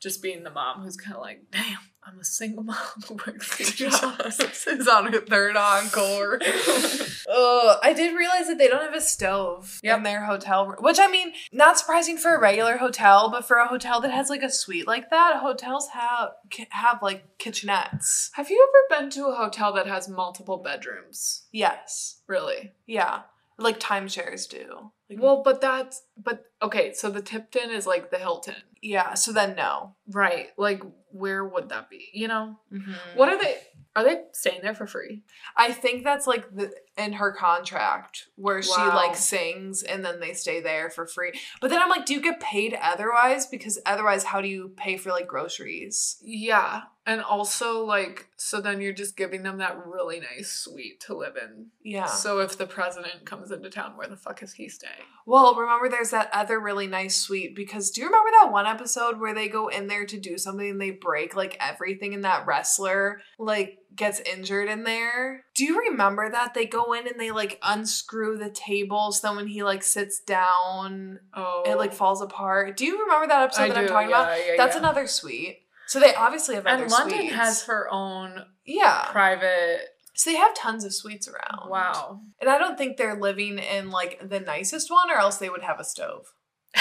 Just 0.00 0.22
being 0.22 0.42
the 0.44 0.50
mom 0.50 0.82
who's 0.82 0.96
kind 0.96 1.16
of 1.16 1.22
like, 1.22 1.42
damn, 1.50 1.78
I'm 2.04 2.20
a 2.20 2.24
single 2.24 2.62
mom 2.62 2.76
who 3.08 3.14
works 3.14 3.56
two 3.76 3.88
jobs. 3.88 4.38
is 4.66 4.86
on 4.86 5.12
her 5.12 5.20
third 5.20 5.56
encore. 5.56 6.38
oh, 7.28 7.76
I 7.82 7.92
did 7.94 8.16
realize 8.16 8.46
that 8.48 8.58
they 8.58 8.68
don't 8.68 8.82
have 8.82 8.94
a 8.94 9.00
stove 9.00 9.80
Yep. 9.82 9.96
in 9.98 10.02
their 10.04 10.24
hotel 10.24 10.66
room, 10.66 10.76
which 10.80 10.98
I 11.00 11.08
mean, 11.08 11.32
not 11.52 11.78
surprising 11.78 12.18
for 12.18 12.34
a 12.34 12.40
regular 12.40 12.76
hotel, 12.76 13.30
but 13.30 13.46
for 13.46 13.56
a 13.56 13.66
hotel 13.68 14.00
that 14.02 14.10
has 14.10 14.28
like 14.30 14.42
a 14.42 14.50
suite 14.50 14.86
like 14.86 15.10
that, 15.10 15.36
hotels 15.36 15.88
have 15.94 16.30
have 16.70 17.02
like 17.02 17.38
kitchenettes. 17.38 18.30
Have 18.34 18.50
you 18.50 18.68
ever 18.68 19.00
been 19.00 19.10
to 19.10 19.26
a 19.26 19.34
hotel 19.34 19.72
that 19.74 19.86
has 19.86 20.08
multiple 20.08 20.58
bedrooms? 20.58 21.44
Yes, 21.52 22.20
Really? 22.26 22.72
yeah, 22.86 23.22
like 23.58 23.80
timeshares 23.80 24.48
do. 24.48 24.92
Like, 25.08 25.20
Well, 25.20 25.42
but 25.42 25.60
that's 25.60 26.02
but 26.16 26.44
okay. 26.62 26.92
So 26.92 27.10
the 27.10 27.22
Tipton 27.22 27.70
is 27.70 27.86
like 27.86 28.10
the 28.10 28.18
Hilton, 28.18 28.56
yeah. 28.82 29.14
So 29.14 29.32
then 29.32 29.54
no. 29.56 29.94
right? 30.08 30.48
Like 30.56 30.82
where 31.18 31.44
would 31.44 31.68
that 31.70 31.88
be? 31.90 32.08
You 32.12 32.28
know, 32.28 32.58
Mm-hmm. 32.72 32.92
what 33.18 33.28
are 33.28 33.38
they? 33.38 33.56
Are 33.94 34.04
they 34.04 34.24
staying 34.32 34.60
there 34.62 34.74
for 34.74 34.86
free? 34.86 35.22
I 35.56 35.72
think 35.72 36.04
that's 36.04 36.26
like 36.26 36.54
the 36.54 36.70
in 36.98 37.14
her 37.14 37.32
contract 37.32 38.26
where 38.36 38.62
she 38.62 38.70
like 38.76 39.16
sings 39.16 39.82
and 39.82 40.04
then 40.04 40.20
they 40.20 40.34
stay 40.34 40.60
there 40.60 40.90
for 40.90 41.06
free. 41.06 41.32
But 41.62 41.70
then 41.70 41.80
I'm 41.80 41.88
like, 41.88 42.04
do 42.04 42.12
you 42.12 42.20
get 42.20 42.38
paid 42.38 42.76
otherwise? 42.78 43.46
Because 43.46 43.78
otherwise, 43.86 44.24
how 44.24 44.42
do 44.42 44.48
you 44.48 44.72
pay 44.76 44.98
for 44.98 45.08
like 45.10 45.26
groceries? 45.26 46.18
Yeah, 46.22 46.82
and 47.06 47.22
also 47.22 47.86
like 47.86 48.28
so 48.36 48.60
then 48.60 48.82
you're 48.82 48.92
just 48.92 49.16
giving 49.16 49.42
them 49.42 49.58
that 49.58 49.86
really 49.86 50.20
nice 50.20 50.52
suite 50.52 51.00
to 51.06 51.16
live 51.16 51.36
in. 51.42 51.68
Yeah. 51.82 52.04
So 52.04 52.40
if 52.40 52.58
the 52.58 52.66
president 52.66 53.24
comes 53.24 53.50
into 53.50 53.70
town, 53.70 53.96
where 53.96 54.08
the 54.08 54.16
fuck 54.16 54.42
is 54.42 54.52
he 54.52 54.68
staying? 54.68 54.92
Well, 55.28 55.56
remember 55.56 55.88
there's 55.88 56.10
that 56.10 56.30
other 56.32 56.60
really 56.60 56.86
nice 56.86 57.16
suite 57.16 57.56
because 57.56 57.90
do 57.90 58.00
you 58.00 58.06
remember 58.06 58.30
that 58.40 58.52
one 58.52 58.64
episode 58.66 59.18
where 59.18 59.34
they 59.34 59.48
go 59.48 59.66
in 59.66 59.88
there 59.88 60.06
to 60.06 60.20
do 60.20 60.38
something 60.38 60.70
and 60.70 60.80
they 60.80 60.92
break 60.92 61.34
like 61.34 61.56
everything 61.58 62.14
and 62.14 62.24
that 62.24 62.46
wrestler 62.46 63.20
like 63.36 63.78
gets 63.94 64.20
injured 64.20 64.68
in 64.68 64.84
there? 64.84 65.44
Do 65.56 65.64
you 65.64 65.80
remember 65.90 66.30
that? 66.30 66.54
They 66.54 66.64
go 66.64 66.92
in 66.92 67.08
and 67.08 67.18
they 67.18 67.32
like 67.32 67.58
unscrew 67.62 68.38
the 68.38 68.50
table 68.50 69.10
so 69.10 69.26
then 69.26 69.36
when 69.36 69.46
he 69.48 69.64
like 69.64 69.82
sits 69.82 70.20
down 70.20 71.18
Oh, 71.34 71.64
it 71.66 71.76
like 71.76 71.90
oh. 71.90 71.94
falls 71.94 72.22
apart. 72.22 72.76
Do 72.76 72.84
you 72.86 73.00
remember 73.02 73.26
that 73.26 73.42
episode 73.42 73.62
I 73.62 73.68
that 73.68 73.76
I'm 73.78 73.86
do, 73.86 73.92
talking 73.92 74.08
about? 74.08 74.28
yeah, 74.38 74.44
yeah, 74.46 74.54
That's 74.56 74.76
yeah. 74.76 74.80
another 74.80 75.06
suite. 75.08 75.58
So 75.88 75.98
they 76.00 76.14
obviously 76.14 76.54
have 76.54 76.66
other 76.66 76.84
And 76.84 76.92
London 76.92 77.18
suites. 77.18 77.34
has 77.34 77.62
her 77.64 77.88
own 77.92 78.44
yeah. 78.64 79.06
private. 79.10 79.80
So 80.16 80.30
they 80.30 80.36
have 80.36 80.54
tons 80.54 80.84
of 80.84 80.94
suites 80.94 81.28
around. 81.28 81.68
Wow. 81.68 82.20
And 82.40 82.48
I 82.48 82.56
don't 82.56 82.78
think 82.78 82.96
they're 82.96 83.20
living 83.20 83.58
in 83.58 83.90
like 83.90 84.26
the 84.26 84.40
nicest 84.40 84.90
one, 84.90 85.10
or 85.10 85.16
else 85.16 85.36
they 85.36 85.50
would 85.50 85.62
have 85.62 85.78
a 85.78 85.84
stove. 85.84 86.32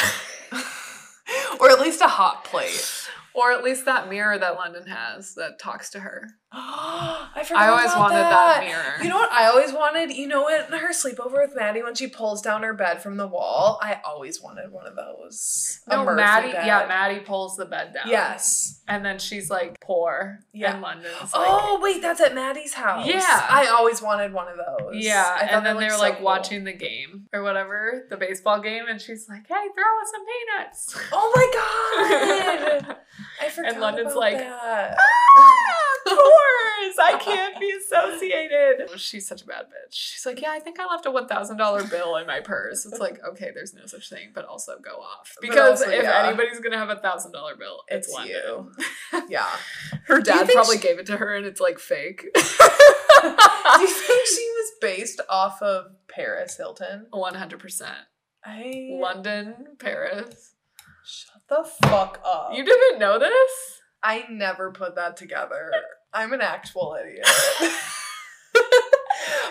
or 1.59 1.69
at 1.69 1.81
least 1.81 2.01
a 2.01 2.07
hot 2.07 2.45
plate. 2.45 3.09
Or 3.33 3.51
at 3.51 3.63
least 3.63 3.83
that 3.85 4.09
mirror 4.09 4.37
that 4.37 4.55
London 4.55 4.87
has 4.87 5.35
that 5.35 5.59
talks 5.59 5.89
to 5.91 5.99
her. 5.99 6.29
I 6.51 7.43
forgot. 7.45 7.61
I 7.61 7.67
always 7.67 7.91
wanted 7.95 8.15
that 8.17 8.63
mirror. 8.63 9.03
You 9.03 9.09
know 9.09 9.17
what 9.17 9.31
I 9.31 9.47
always 9.47 9.73
wanted? 9.73 10.11
You 10.15 10.27
know 10.27 10.41
what? 10.43 10.69
Her 10.69 10.91
sleepover 10.93 11.33
with 11.45 11.55
Maddie 11.55 11.83
when 11.83 11.95
she 11.95 12.07
pulls 12.07 12.41
down 12.41 12.63
her 12.63 12.73
bed 12.73 13.01
from 13.03 13.17
the 13.17 13.27
wall. 13.27 13.77
I 13.81 13.99
always 14.05 14.41
wanted 14.41 14.71
one 14.71 14.87
of 14.87 14.95
those. 14.95 15.81
No, 15.89 16.05
Maddie. 16.05 16.51
bed. 16.53 16.65
Yeah, 16.65 16.85
Maddie 16.87 17.19
pulls 17.19 17.57
the 17.57 17.65
bed 17.65 17.93
down. 17.93 18.07
Yes. 18.07 18.81
and 18.87 19.03
then 19.03 19.19
she's 19.19 19.49
like 19.49 19.79
poor. 19.81 20.39
Yeah. 20.53 20.73
and 20.73 20.81
London's 20.81 21.13
like. 21.21 21.31
oh 21.33 21.79
wait, 21.81 22.01
that's 22.01 22.21
at 22.21 22.33
Maddie's 22.33 22.73
house. 22.73 23.05
Yeah. 23.05 23.45
I 23.49 23.67
always 23.67 24.01
wanted 24.01 24.31
one 24.31 24.47
of 24.47 24.57
those. 24.57 24.95
Yeah, 25.03 25.37
and 25.51 25.65
then 25.65 25.75
they 25.75 25.81
they're 25.81 25.89
looked 25.91 26.01
like 26.01 26.15
cool. 26.17 26.25
watching 26.25 26.63
the 26.63 26.73
game 26.73 27.27
or 27.33 27.43
whatever, 27.43 28.05
the 28.09 28.17
baseball 28.17 28.61
game, 28.61 28.85
and 28.89 29.01
she's 29.01 29.27
like, 29.27 29.45
"Hey, 29.47 29.67
throw 29.75 30.01
us 30.01 30.11
some 30.11 30.25
peanuts." 30.25 31.09
Oh 31.11 31.31
my 31.35 32.85
god! 32.85 32.97
I 33.41 33.49
forgot 33.49 33.71
And 33.73 33.81
London's 33.81 34.15
like, 34.15 34.37
that. 34.37 34.95
ah, 34.97 35.24
tours! 36.07 36.95
I 37.01 37.17
can't 37.19 37.59
be 37.59 37.71
associated. 37.71 38.89
She's 38.99 39.27
such 39.27 39.41
a 39.43 39.45
bad 39.45 39.65
bitch. 39.65 39.91
She's 39.91 40.25
like, 40.25 40.41
"Yeah, 40.41 40.51
I 40.51 40.59
think 40.59 40.79
I 40.79 40.85
left 40.85 41.05
a 41.05 41.11
one 41.11 41.27
thousand 41.27 41.57
dollar 41.57 41.83
bill 41.83 42.15
in 42.17 42.27
my 42.27 42.39
purse." 42.39 42.85
It's 42.85 42.99
like, 42.99 43.19
okay, 43.23 43.51
there's 43.53 43.73
no 43.73 43.85
such 43.85 44.09
thing, 44.09 44.29
but 44.33 44.45
also 44.45 44.77
go 44.79 44.91
off 44.97 45.35
because 45.41 45.81
also, 45.81 45.91
if 45.91 46.03
yeah. 46.03 46.27
anybody's 46.27 46.59
gonna 46.59 46.77
have 46.77 46.89
a 46.89 46.97
thousand 46.97 47.31
dollar 47.31 47.55
bill, 47.55 47.81
it's, 47.87 48.07
It's 48.07 48.29
you. 48.29 48.71
Yeah. 49.29 49.47
Her 50.07 50.21
dad 50.21 50.47
probably 50.49 50.77
she- 50.77 50.83
gave 50.83 50.99
it 50.99 51.05
to 51.07 51.17
her, 51.17 51.35
and 51.35 51.45
it's 51.45 51.59
like 51.61 51.79
fake. 51.79 52.25
Do 52.35 53.81
you 53.81 53.87
think 53.87 54.27
she 54.27 54.51
was 54.55 54.71
based 54.81 55.21
off 55.29 55.61
of 55.61 55.85
Paris 56.07 56.57
Hilton? 56.57 57.07
One 57.11 57.33
hundred 57.35 57.59
percent. 57.59 57.95
I 58.43 58.89
London, 59.01 59.55
Paris. 59.79 60.53
shut 61.03 61.41
the 61.49 61.63
fuck 61.87 62.21
up. 62.23 62.51
You 62.53 62.63
didn't 62.63 62.99
know 62.99 63.17
this? 63.17 63.81
I 64.03 64.25
never 64.29 64.71
put 64.71 64.95
that 64.95 65.17
together. 65.17 65.71
I'm 66.13 66.31
an 66.33 66.41
actual 66.41 66.97
idiot. 66.99 67.27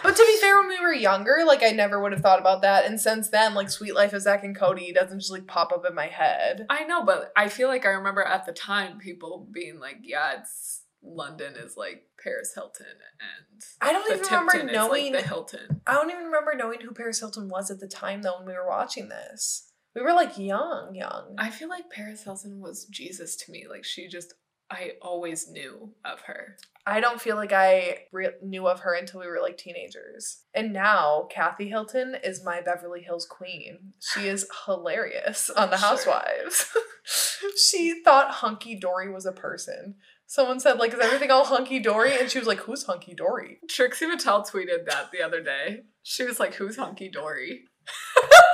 but 0.03 0.17
to 0.17 0.25
be 0.25 0.37
fair, 0.41 0.59
when 0.59 0.69
we 0.69 0.81
were 0.81 0.93
younger, 0.93 1.43
like 1.47 1.63
I 1.63 1.71
never 1.71 2.01
would 2.01 2.13
have 2.13 2.23
thought 2.23 2.39
about 2.39 2.63
that. 2.63 2.85
And 2.87 3.01
since 3.01 3.29
then, 3.29 3.55
like 3.55 3.71
Suite 3.71 3.95
Life 3.95 4.13
of 4.13 4.23
Zack 4.23 4.45
and 4.45 4.57
Cody 4.57 4.93
doesn't 4.93 5.19
just 5.19 5.33
like 5.33 5.47
pop 5.47 5.73
up 5.73 5.85
in 5.89 5.95
my 5.95 6.07
head. 6.07 6.67
I 6.71 6.85
know, 6.85 7.05
but 7.05 7.33
I 7.37 7.49
feel 7.49 7.69
like 7.69 7.85
I 7.85 7.91
remember 7.91 8.23
at 8.23 8.47
the 8.47 8.53
time 8.53 8.99
people 8.99 9.47
being 9.51 9.79
like, 9.81 9.99
"Yeah, 10.03 10.41
it's 10.41 10.83
London 11.03 11.55
is 11.57 11.77
like 11.77 12.05
Paris 12.23 12.53
Hilton, 12.55 12.87
and 12.87 13.63
I 13.81 13.93
don't 13.93 14.11
even 14.11 14.25
remember 14.25 14.53
Tipton 14.53 14.69
is 14.71 14.75
knowing. 14.75 15.13
like 15.13 15.23
the 15.23 15.29
Hilton." 15.29 15.83
I 15.87 15.95
don't 15.95 16.11
even 16.11 16.25
remember 16.25 16.55
knowing 16.57 16.81
who 16.81 16.93
Paris 16.93 17.21
Hilton 17.21 17.49
was 17.49 17.71
at 17.71 17.81
the 17.81 17.89
time 17.89 18.23
though 18.23 18.39
when 18.39 18.47
we 18.47 18.55
were 18.55 18.69
watching 18.69 19.09
this. 19.09 19.71
We 19.95 20.03
were 20.03 20.13
like 20.13 20.39
young, 20.39 20.95
young. 20.95 21.35
I 21.39 21.51
feel 21.51 21.69
like 21.69 21.91
Paris 21.91 22.25
Hilton 22.25 22.61
was 22.61 22.85
Jesus 22.87 23.37
to 23.37 23.53
me. 23.53 23.67
Like 23.69 23.85
she 23.85 24.09
just, 24.09 24.35
I 24.71 24.93
always 25.01 25.49
knew 25.49 25.93
of 26.05 26.21
her. 26.23 26.57
I 26.87 27.01
don't 27.01 27.21
feel 27.21 27.37
like 27.37 27.53
I 27.53 27.99
re- 28.13 28.33
knew 28.43 28.67
of 28.67 28.81
her 28.81 28.95
until 28.95 29.21
we 29.21 29.27
were 29.27 29.41
like 29.41 29.57
teenagers. 29.57 30.43
And 30.53 30.73
now 30.73 31.29
Kathy 31.31 31.69
Hilton 31.69 32.17
is 32.23 32.45
my 32.45 32.61
Beverly 32.61 33.03
Hills 33.03 33.27
queen. 33.27 33.93
She 34.01 34.27
is 34.29 34.49
hilarious 34.67 35.49
on 35.51 35.71
The 35.71 35.77
Sure. 35.79 35.89
Housewives. 35.89 36.77
she 37.71 38.03
thought 38.03 38.31
Hunky 38.33 38.75
Dory 38.79 39.11
was 39.13 39.27
a 39.27 39.33
person. 39.33 39.95
Someone 40.27 40.59
said, 40.59 40.79
like, 40.79 40.93
is 40.95 41.01
everything 41.01 41.31
all 41.31 41.45
hunky 41.45 41.79
dory? 41.79 42.19
And 42.19 42.31
she 42.31 42.39
was 42.39 42.49
like, 42.49 42.61
who's 42.61 42.85
hunky 42.85 43.15
dory? 43.15 43.59
Trixie 43.69 44.07
Mattel 44.07 44.45
tweeted 44.51 44.87
that 44.87 45.11
the 45.13 45.23
other 45.23 45.43
day. 45.43 45.83
She 46.03 46.25
was 46.25 46.39
like, 46.39 46.55
"Who's 46.55 46.77
hunky 46.77 47.09
dory?" 47.09 47.65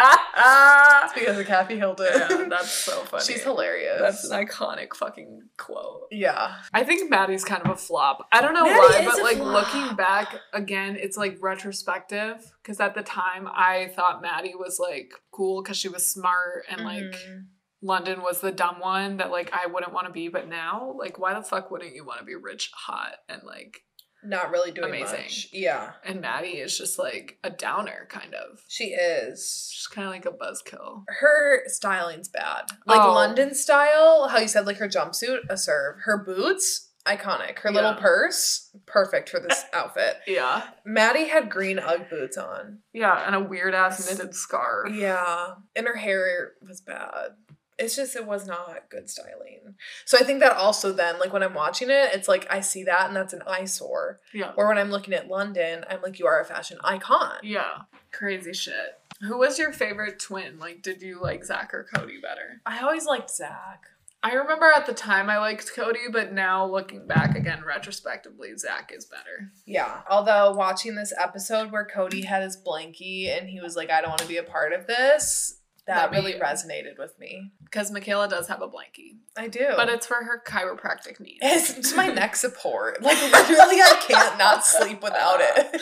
It's 0.00 1.12
because 1.14 1.38
of 1.38 1.46
Kathy 1.46 1.76
Hilton. 1.78 2.06
yeah, 2.12 2.44
that's 2.48 2.70
so 2.70 2.92
funny. 3.04 3.24
She's 3.24 3.42
hilarious. 3.42 3.98
That's 4.00 4.24
an 4.30 4.46
iconic 4.46 4.94
fucking 4.94 5.42
quote. 5.56 6.08
yeah. 6.10 6.56
I 6.72 6.84
think 6.84 7.10
Maddie's 7.10 7.44
kind 7.44 7.62
of 7.64 7.70
a 7.72 7.76
flop. 7.76 8.26
I 8.32 8.40
don't 8.40 8.54
know 8.54 8.64
Maddie 8.64 8.78
why, 8.78 9.04
but 9.04 9.22
like 9.22 9.36
flop. 9.38 9.72
looking 9.74 9.96
back 9.96 10.34
again, 10.52 10.96
it's 11.00 11.16
like 11.16 11.38
retrospective. 11.40 12.52
Because 12.62 12.80
at 12.80 12.94
the 12.94 13.02
time, 13.02 13.48
I 13.48 13.90
thought 13.96 14.22
Maddie 14.22 14.54
was 14.54 14.78
like 14.78 15.12
cool 15.30 15.62
because 15.62 15.76
she 15.76 15.88
was 15.88 16.08
smart 16.08 16.64
and 16.68 16.82
like 16.84 17.02
Mhm. 17.02 17.46
London 17.80 18.22
was 18.22 18.40
the 18.40 18.50
dumb 18.52 18.80
one 18.80 19.18
that 19.18 19.30
like 19.30 19.52
I 19.52 19.66
wouldn't 19.66 19.92
want 19.92 20.06
to 20.06 20.12
be. 20.12 20.28
But 20.28 20.48
now, 20.48 20.94
like, 20.98 21.18
why 21.18 21.34
the 21.34 21.42
fuck 21.42 21.70
wouldn't 21.70 21.94
you 21.94 22.04
want 22.04 22.18
to 22.20 22.24
be 22.24 22.34
rich, 22.34 22.70
hot, 22.74 23.14
and 23.28 23.42
like? 23.44 23.82
Not 24.24 24.50
really 24.50 24.70
doing 24.72 24.88
Amazing. 24.88 25.20
much. 25.22 25.48
Yeah. 25.52 25.92
And 26.04 26.20
Maddie 26.20 26.58
is 26.58 26.76
just 26.76 26.98
like 26.98 27.38
a 27.44 27.50
downer, 27.50 28.06
kind 28.10 28.34
of. 28.34 28.60
She 28.68 28.86
is. 28.86 29.70
She's 29.72 29.86
kind 29.86 30.06
of 30.06 30.12
like 30.12 30.26
a 30.26 30.30
buzzkill. 30.30 31.04
her 31.20 31.62
styling's 31.66 32.28
bad. 32.28 32.62
Like 32.86 33.00
Oh. 33.00 33.12
London 33.12 33.54
style, 33.54 34.28
how 34.28 34.38
you 34.38 34.48
said 34.48 34.66
like 34.66 34.78
her 34.78 34.88
jumpsuit, 34.88 35.48
a 35.48 35.56
serve. 35.56 35.96
Her 36.04 36.18
boots, 36.18 36.90
iconic. 37.06 37.60
Her 37.60 37.70
little 37.70 37.94
purse, 37.94 38.70
perfect 38.86 39.28
for 39.30 39.40
this 39.40 39.64
outfit. 39.72 40.16
Yeah, 40.26 40.62
Maddie 40.84 41.28
had 41.28 41.48
green 41.50 41.78
Ugg 41.78 42.10
boots 42.10 42.36
on. 42.36 42.80
yeah, 42.92 43.24
and 43.26 43.34
a 43.34 43.40
weird 43.40 43.74
ass 43.74 44.10
knitted 44.10 44.34
scarf. 44.34 44.90
Yeah. 44.92 45.54
And 45.76 45.86
her 45.86 45.96
hair 45.96 46.52
was 46.60 46.80
bad. 46.80 47.30
It's 47.78 47.94
just 47.94 48.16
it 48.16 48.26
was 48.26 48.46
not 48.46 48.90
good 48.90 49.08
styling. 49.08 49.74
So 50.04 50.18
I 50.18 50.24
think 50.24 50.40
that 50.40 50.56
also 50.56 50.92
then, 50.92 51.18
like 51.20 51.32
when 51.32 51.42
I'm 51.42 51.54
watching 51.54 51.90
it, 51.90 52.10
it's 52.12 52.28
like 52.28 52.46
I 52.50 52.60
see 52.60 52.84
that 52.84 53.06
and 53.06 53.16
that's 53.16 53.32
an 53.32 53.42
eyesore. 53.46 54.20
Yeah. 54.34 54.52
Or 54.56 54.68
when 54.68 54.78
I'm 54.78 54.90
looking 54.90 55.14
at 55.14 55.28
London, 55.28 55.84
I'm 55.88 56.02
like, 56.02 56.18
you 56.18 56.26
are 56.26 56.40
a 56.40 56.44
fashion 56.44 56.78
icon. 56.82 57.36
Yeah. 57.42 57.82
Crazy 58.12 58.52
shit. 58.52 58.98
Who 59.20 59.38
was 59.38 59.58
your 59.58 59.72
favorite 59.72 60.20
twin? 60.20 60.58
Like, 60.58 60.82
did 60.82 61.02
you 61.02 61.20
like 61.20 61.44
Zack 61.44 61.72
or 61.72 61.86
Cody 61.94 62.20
better? 62.20 62.60
I 62.66 62.80
always 62.80 63.06
liked 63.06 63.30
Zack. 63.30 63.84
I 64.20 64.32
remember 64.32 64.66
at 64.66 64.86
the 64.86 64.94
time 64.94 65.30
I 65.30 65.38
liked 65.38 65.72
Cody, 65.76 66.00
but 66.10 66.32
now 66.32 66.66
looking 66.66 67.06
back 67.06 67.36
again 67.36 67.62
retrospectively, 67.64 68.56
Zack 68.56 68.92
is 68.92 69.04
better. 69.04 69.52
Yeah. 69.64 70.00
Although 70.10 70.54
watching 70.54 70.96
this 70.96 71.12
episode 71.16 71.70
where 71.70 71.84
Cody 71.84 72.22
had 72.22 72.42
his 72.42 72.56
blankie 72.56 73.28
and 73.28 73.48
he 73.48 73.60
was 73.60 73.76
like, 73.76 73.90
I 73.90 74.00
don't 74.00 74.10
want 74.10 74.22
to 74.22 74.26
be 74.26 74.38
a 74.38 74.42
part 74.42 74.72
of 74.72 74.88
this, 74.88 75.57
that 75.88 76.10
That 76.12 76.16
really 76.16 76.34
resonated 76.34 76.96
with 76.98 77.18
me. 77.18 77.50
Because 77.64 77.90
Michaela 77.90 78.28
does 78.28 78.46
have 78.48 78.62
a 78.62 78.68
blankie, 78.68 79.18
I 79.36 79.48
do. 79.48 79.72
but 79.76 79.88
it's 79.88 80.06
for 80.06 80.14
her 80.22 80.40
chiropractic 80.46 81.18
needs. 81.18 81.38
it's, 81.42 81.94
my 81.96 82.06
neck 82.06 82.36
support. 82.36 83.02
Like 83.08 83.20
literally 83.20 83.80
I 83.80 84.00
can't 84.06 84.38
not 84.38 84.64
sleep 84.64 85.02
without 85.02 85.38
it. 85.40 85.80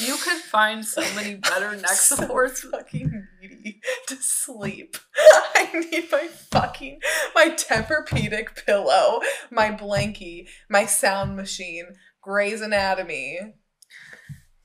you 0.00 0.16
could 0.16 0.38
find 0.42 0.84
so 0.84 1.02
many 1.14 1.34
better 1.36 1.76
neck 1.76 1.90
So 1.90 2.16
supports. 2.16 2.62
fucking 2.62 3.26
needy 3.40 3.80
to 4.08 4.16
sleep. 4.16 4.96
I 5.54 5.86
need 5.90 6.10
my 6.10 6.26
fucking 6.50 7.00
my 7.34 7.50
Tempur-Pedic 7.50 8.64
pillow, 8.66 9.20
my 9.50 9.70
blankie, 9.70 10.48
my 10.68 10.86
sound 10.86 11.36
machine, 11.36 11.86
Grey's 12.22 12.60
Anatomy. 12.60 13.38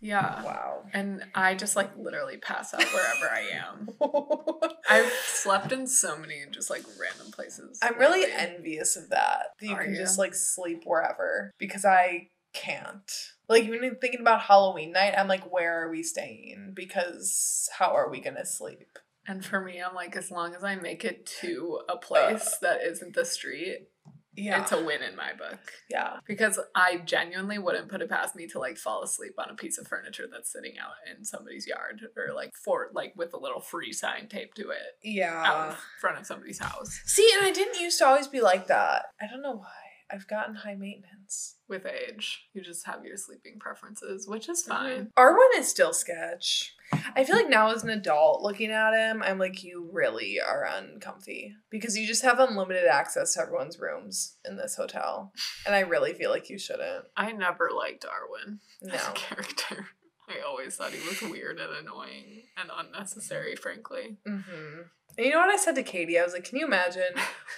Yeah. 0.01 0.43
Wow. 0.43 0.83
And 0.93 1.23
I 1.35 1.55
just 1.55 1.75
like 1.75 1.95
literally 1.95 2.37
pass 2.37 2.73
out 2.73 2.83
wherever 2.83 3.33
I 3.33 3.49
am. 3.53 3.89
I've 4.89 5.11
slept 5.25 5.71
in 5.71 5.87
so 5.87 6.17
many 6.17 6.43
just 6.51 6.69
like 6.69 6.83
random 6.99 7.31
places. 7.31 7.79
I'm 7.81 7.97
really 7.99 8.21
lately. 8.21 8.35
envious 8.35 8.97
of 8.97 9.09
that. 9.11 9.43
That 9.59 9.67
you 9.67 9.75
Are 9.75 9.83
can 9.83 9.93
you? 9.93 9.99
just 9.99 10.17
like 10.17 10.33
sleep 10.33 10.83
wherever 10.85 11.51
because 11.59 11.85
I 11.85 12.29
can't. 12.53 13.11
Like 13.47 13.63
even 13.65 13.95
thinking 14.01 14.21
about 14.21 14.41
Halloween 14.41 14.91
night, 14.91 15.13
I'm 15.17 15.27
like, 15.27 15.51
where 15.51 15.83
are 15.85 15.91
we 15.91 16.03
staying? 16.03 16.73
Because 16.73 17.69
how 17.77 17.91
are 17.95 18.09
we 18.09 18.21
gonna 18.21 18.45
sleep? 18.45 18.97
And 19.27 19.45
for 19.45 19.61
me, 19.61 19.79
I'm 19.79 19.93
like, 19.93 20.15
as 20.15 20.31
long 20.31 20.55
as 20.55 20.63
I 20.63 20.75
make 20.75 21.05
it 21.05 21.27
to 21.41 21.81
a 21.87 21.95
place 21.95 22.57
that 22.61 22.81
isn't 22.81 23.13
the 23.13 23.23
street, 23.23 23.87
Yeah. 24.35 24.61
it's 24.61 24.71
a 24.71 24.83
win 24.83 25.03
in 25.03 25.15
my 25.15 25.33
book. 25.33 25.59
yeah. 25.89 26.17
Because 26.25 26.59
I 26.73 26.97
genuinely 27.05 27.57
wouldn't 27.59 27.89
put 27.89 28.01
it 28.01 28.09
past 28.09 28.35
me 28.35 28.47
to 28.47 28.59
like 28.59 28.77
fall 28.77 29.03
asleep 29.03 29.33
on 29.37 29.49
a 29.49 29.55
piece 29.55 29.77
of 29.77 29.87
furniture 29.87 30.25
that's 30.31 30.51
sitting 30.51 30.73
out 30.79 30.91
in 31.13 31.25
somebody's 31.25 31.67
yard 31.67 32.01
or 32.15 32.33
like 32.33 32.53
for 32.55 32.89
like 32.93 33.13
with 33.17 33.33
a 33.33 33.37
little 33.39 33.59
free 33.59 33.91
sign 33.91 34.27
taped 34.29 34.55
to 34.57 34.69
it 34.69 34.77
out 34.77 35.03
Yeah. 35.03 35.69
in 35.71 35.75
front 35.99 36.17
of 36.19 36.25
somebody's 36.25 36.59
house 36.59 37.01
See, 37.05 37.29
and 37.37 37.45
I 37.45 37.51
didn't 37.51 37.79
used 37.81 37.97
to 37.99 38.05
always 38.07 38.27
be 38.27 38.41
like 38.41 38.67
that. 38.67 39.05
I 39.21 39.27
don't 39.27 39.41
know 39.41 39.57
why. 39.57 39.67
I've 40.11 40.27
gotten 40.27 40.55
high 40.55 40.75
maintenance. 40.75 41.55
with 41.69 41.85
age. 41.85 42.41
You 42.53 42.61
just 42.61 42.85
have 42.85 43.05
your 43.05 43.15
sleeping 43.15 43.57
preferences, 43.57 44.27
which 44.27 44.49
is 44.49 44.63
fine. 44.63 45.09
Arwin 45.17 45.37
is 45.55 45.69
still 45.69 45.93
sketch. 45.93 46.75
I 47.15 47.23
feel 47.23 47.37
like 47.37 47.49
now 47.49 47.71
as 47.71 47.83
an 47.85 47.89
adult 47.91 48.41
looking 48.41 48.71
at 48.71 48.93
him, 48.93 49.23
I'm 49.23 49.39
like, 49.39 49.63
you 49.63 49.89
really 49.93 50.41
are 50.41 50.65
uncomfy 50.65 51.55
because 51.69 51.97
you 51.97 52.05
just 52.05 52.23
have 52.23 52.39
unlimited 52.39 52.85
access 52.87 53.35
to 53.35 53.41
everyone's 53.41 53.79
rooms 53.79 54.35
in 54.45 54.57
this 54.57 54.75
hotel. 54.75 55.31
And 55.65 55.73
I 55.73 55.79
really 55.81 56.11
feel 56.13 56.29
like 56.29 56.49
you 56.49 56.57
shouldn't. 56.59 57.05
I 57.15 57.31
never 57.31 57.69
liked 57.73 58.05
Arwin 58.05 58.57
No. 58.81 58.93
as 58.93 59.07
a 59.07 59.11
character. 59.13 59.87
I 60.29 60.45
always 60.45 60.75
thought 60.75 60.91
he 60.91 61.07
was 61.07 61.21
weird 61.21 61.59
and 61.59 61.73
annoying 61.73 62.43
and 62.57 62.69
unnecessary, 62.77 63.55
frankly. 63.55 64.17
Mm-hmm. 64.27 64.81
And 65.17 65.25
you 65.25 65.33
know 65.33 65.39
what 65.39 65.49
I 65.49 65.57
said 65.57 65.75
to 65.75 65.83
Katie? 65.83 66.17
I 66.17 66.23
was 66.23 66.33
like, 66.33 66.43
can 66.43 66.57
you 66.57 66.65
imagine 66.65 67.03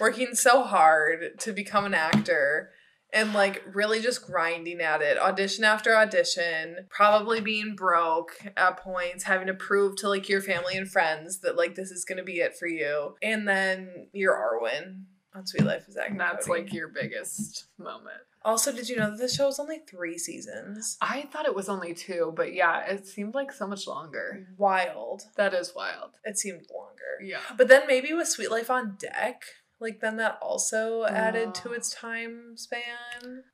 working 0.00 0.34
so 0.34 0.64
hard 0.64 1.38
to 1.40 1.52
become 1.52 1.84
an 1.84 1.94
actor 1.94 2.70
and 3.14 3.32
like 3.32 3.62
really 3.72 4.00
just 4.02 4.26
grinding 4.26 4.80
at 4.80 5.00
it, 5.00 5.16
audition 5.18 5.62
after 5.62 5.96
audition, 5.96 6.78
probably 6.90 7.40
being 7.40 7.76
broke 7.76 8.32
at 8.56 8.76
points, 8.76 9.24
having 9.24 9.46
to 9.46 9.54
prove 9.54 9.94
to 9.96 10.08
like 10.08 10.28
your 10.28 10.42
family 10.42 10.76
and 10.76 10.90
friends 10.90 11.38
that 11.38 11.56
like 11.56 11.76
this 11.76 11.92
is 11.92 12.04
gonna 12.04 12.24
be 12.24 12.40
it 12.40 12.56
for 12.58 12.66
you. 12.66 13.14
And 13.22 13.46
then 13.46 14.08
you're 14.12 14.34
Arwin. 14.34 15.04
On 15.34 15.46
Suite 15.46 15.64
Life 15.64 15.88
of 15.88 15.94
Zack. 15.94 16.10
And 16.10 16.20
that's 16.20 16.48
like 16.48 16.72
your 16.72 16.88
biggest 16.88 17.66
moment. 17.78 18.20
Also, 18.44 18.72
did 18.72 18.88
you 18.88 18.96
know 18.96 19.10
that 19.10 19.18
the 19.18 19.28
show 19.28 19.46
was 19.46 19.58
only 19.58 19.78
three 19.78 20.18
seasons? 20.18 20.96
I 21.00 21.22
thought 21.22 21.46
it 21.46 21.54
was 21.54 21.68
only 21.68 21.94
two, 21.94 22.32
but 22.36 22.52
yeah, 22.52 22.84
it 22.84 23.06
seemed 23.06 23.34
like 23.34 23.50
so 23.50 23.66
much 23.66 23.86
longer. 23.86 24.46
Wild. 24.58 25.22
That 25.36 25.54
is 25.54 25.72
wild. 25.74 26.10
It 26.24 26.38
seemed 26.38 26.66
longer. 26.72 26.94
Yeah. 27.22 27.40
But 27.56 27.68
then 27.68 27.82
maybe 27.86 28.12
with 28.12 28.28
Suite 28.28 28.50
Life 28.50 28.70
on 28.70 28.96
Deck, 28.98 29.42
like 29.84 30.00
then 30.00 30.16
that 30.16 30.38
also 30.40 31.04
added 31.04 31.54
to 31.56 31.72
its 31.72 31.94
time 31.94 32.56
span 32.56 32.80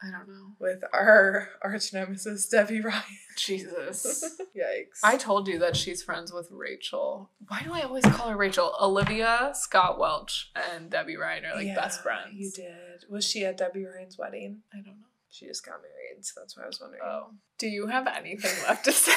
I 0.03 0.11
don't 0.11 0.29
know. 0.29 0.53
with 0.59 0.83
our 0.95 1.49
arch 1.63 1.93
nemesis 1.93 2.49
Debby 2.49 2.81
Ryan. 2.81 3.03
Jesus. 3.37 4.25
Yikes. 4.57 5.01
I 5.03 5.17
told 5.17 5.49
you 5.49 5.59
that 5.59 5.77
she's 5.77 6.03
friends 6.03 6.33
with 6.33 6.49
Rachel. 6.51 7.31
Why 7.49 7.63
do 7.65 7.73
I 7.75 7.83
always 7.83 8.05
call 8.05 8.29
her 8.29 8.37
Rachel? 8.37 8.73
Olivia, 8.81 9.51
Scott 9.55 9.99
Welch, 9.99 10.51
and 10.73 10.89
Debby 10.89 11.17
Ryan 11.17 11.45
are 11.47 11.57
like 11.57 11.75
best 11.75 12.01
friends. 12.03 12.33
You 12.33 12.51
did. 12.51 13.05
Was 13.11 13.25
she 13.27 13.45
at 13.45 13.59
Debby 13.59 13.85
Ryan's 13.85 14.17
wedding? 14.17 14.61
I 14.73 14.77
don't 14.77 14.87
know. 14.87 14.93
She 15.31 15.47
just 15.47 15.65
got 15.67 15.81
married, 15.83 16.25
so 16.25 16.41
that's 16.41 16.57
why 16.57 16.63
I 16.65 16.67
was 16.67 16.81
wondering. 16.81 17.03
Oh. 17.05 17.31
Do 17.59 17.69
you 17.69 17.89
have 17.89 18.07
anything 18.07 18.51
left 18.67 18.85
to 18.87 18.93
say? 18.93 19.13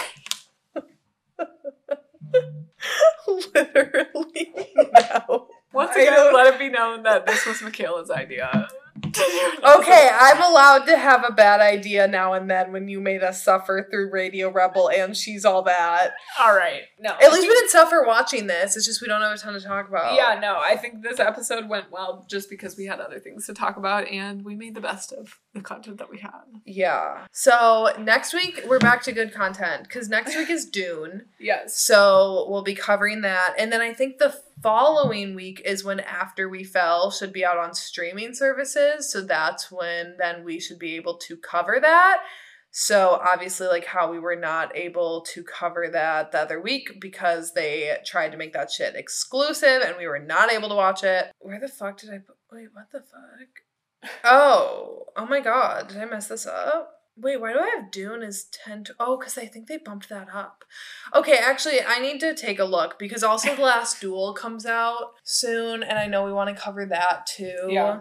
Literally, 3.27 4.53
no. 4.75 5.47
Once 5.73 5.95
again, 5.95 6.33
let 6.33 6.53
it 6.53 6.59
be 6.59 6.69
known 6.69 7.03
that 7.03 7.25
this 7.25 7.45
was 7.45 7.61
Michaela's 7.61 8.11
idea. 8.11 8.69
Okay, 9.05 10.09
I'm 10.13 10.41
allowed 10.41 10.85
to 10.85 10.97
have 10.97 11.23
a 11.27 11.31
bad 11.31 11.61
idea 11.61 12.07
now 12.07 12.33
and 12.33 12.49
then 12.49 12.71
when 12.71 12.87
you 12.87 12.99
made 12.99 13.23
us 13.23 13.43
suffer 13.43 13.87
through 13.89 14.11
Radio 14.11 14.49
Rebel 14.51 14.89
and 14.89 15.15
she's 15.15 15.45
all 15.45 15.61
that. 15.63 16.11
All 16.39 16.55
right. 16.55 16.81
No. 16.99 17.11
At 17.11 17.31
least 17.31 17.41
we 17.47 17.53
didn't 17.53 17.69
suffer 17.69 18.03
watching 18.05 18.47
this. 18.47 18.75
It's 18.75 18.85
just 18.85 19.01
we 19.01 19.07
don't 19.07 19.21
have 19.21 19.33
a 19.33 19.37
ton 19.37 19.53
to 19.53 19.61
talk 19.61 19.87
about. 19.87 20.15
Yeah, 20.15 20.39
no, 20.39 20.59
I 20.59 20.75
think 20.75 21.01
this 21.01 21.19
episode 21.19 21.69
went 21.69 21.91
well 21.91 22.25
just 22.29 22.49
because 22.49 22.77
we 22.77 22.85
had 22.85 22.99
other 22.99 23.19
things 23.19 23.45
to 23.47 23.53
talk 23.53 23.77
about 23.77 24.07
and 24.09 24.43
we 24.43 24.55
made 24.55 24.75
the 24.75 24.81
best 24.81 25.11
of 25.13 25.39
the 25.53 25.61
content 25.61 25.97
that 25.99 26.09
we 26.09 26.19
had. 26.19 26.31
Yeah. 26.65 27.25
So 27.31 27.93
next 27.99 28.33
week 28.33 28.63
we're 28.67 28.79
back 28.79 29.01
to 29.03 29.11
good 29.11 29.33
content 29.33 29.83
because 29.83 30.09
next 30.09 30.35
week 30.35 30.49
is 30.49 30.65
Dune. 30.65 31.23
Yes. 31.43 31.77
So 31.77 32.45
we'll 32.47 32.61
be 32.63 32.73
covering 32.73 33.19
that. 33.21 33.53
And 33.59 33.69
then 33.69 33.81
I 33.81 33.93
think 33.93 34.17
the 34.17 34.33
following 34.61 35.35
week 35.35 35.61
is 35.65 35.83
when 35.83 35.99
After 35.99 36.47
We 36.47 36.63
Fell 36.63 37.11
should 37.11 37.33
be 37.33 37.43
out 37.43 37.57
on 37.57 37.73
streaming 37.73 38.33
services. 38.33 38.92
So 39.01 39.21
that's 39.21 39.71
when 39.71 40.15
then 40.17 40.43
we 40.43 40.59
should 40.59 40.79
be 40.79 40.95
able 40.95 41.17
to 41.19 41.37
cover 41.37 41.79
that. 41.81 42.21
So 42.75 43.21
obviously, 43.23 43.67
like 43.67 43.85
how 43.85 44.11
we 44.11 44.17
were 44.17 44.35
not 44.35 44.75
able 44.75 45.21
to 45.29 45.43
cover 45.43 45.89
that 45.89 46.31
the 46.31 46.39
other 46.39 46.59
week 46.59 46.99
because 46.99 47.53
they 47.53 47.97
tried 48.03 48.31
to 48.31 48.37
make 48.37 48.53
that 48.53 48.71
shit 48.71 48.95
exclusive 48.95 49.83
and 49.83 49.95
we 49.97 50.07
were 50.07 50.17
not 50.17 50.51
able 50.51 50.69
to 50.69 50.75
watch 50.75 51.03
it. 51.03 51.31
Where 51.39 51.59
the 51.59 51.67
fuck 51.67 51.99
did 51.99 52.09
I 52.09 52.17
put? 52.17 52.35
Wait, 52.51 52.69
what 52.73 52.91
the 52.91 53.01
fuck? 53.01 54.11
Oh, 54.23 55.05
oh 55.15 55.25
my 55.27 55.39
god, 55.39 55.89
did 55.89 55.97
I 55.97 56.05
mess 56.05 56.27
this 56.27 56.47
up? 56.47 57.02
Wait, 57.15 57.39
why 57.39 57.53
do 57.53 57.59
I 57.59 57.69
have 57.77 57.91
Dune 57.91 58.23
as 58.23 58.45
10 58.45 58.85
to, 58.85 58.95
oh, 58.99 59.17
because 59.17 59.37
I 59.37 59.45
think 59.45 59.67
they 59.67 59.77
bumped 59.77 60.09
that 60.09 60.29
up. 60.33 60.65
Okay, 61.13 61.37
actually, 61.37 61.79
I 61.85 61.99
need 61.99 62.19
to 62.21 62.33
take 62.33 62.57
a 62.59 62.65
look 62.65 62.97
because 62.97 63.23
also 63.23 63.55
The 63.55 63.61
Last 63.61 64.01
Duel 64.01 64.33
comes 64.33 64.65
out 64.65 65.13
soon, 65.23 65.83
and 65.83 65.99
I 65.99 66.07
know 66.07 66.25
we 66.25 66.33
want 66.33 66.55
to 66.55 66.59
cover 66.61 66.85
that 66.87 67.27
too. 67.27 67.67
Yeah. 67.69 67.99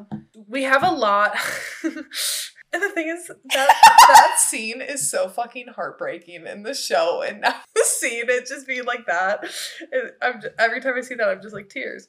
We 0.48 0.62
have 0.62 0.82
a 0.82 0.90
lot. 0.90 1.36
and 1.84 2.82
the 2.82 2.88
thing 2.88 3.08
is, 3.08 3.26
that 3.26 3.36
that 4.08 4.36
scene 4.38 4.80
is 4.80 5.10
so 5.10 5.28
fucking 5.28 5.68
heartbreaking 5.76 6.46
in 6.46 6.62
the 6.62 6.72
show, 6.74 7.22
and 7.22 7.42
now 7.42 7.56
the 7.74 7.84
scene, 7.84 8.24
it 8.28 8.46
just 8.46 8.66
being 8.66 8.84
like 8.84 9.04
that. 9.06 9.44
it- 9.92 10.16
I'm, 10.22 10.40
j- 10.40 10.48
every 10.58 10.80
time 10.80 10.94
I 10.96 11.02
see 11.02 11.16
that, 11.16 11.28
I'm 11.28 11.42
just 11.42 11.54
like 11.54 11.68
tears. 11.68 12.08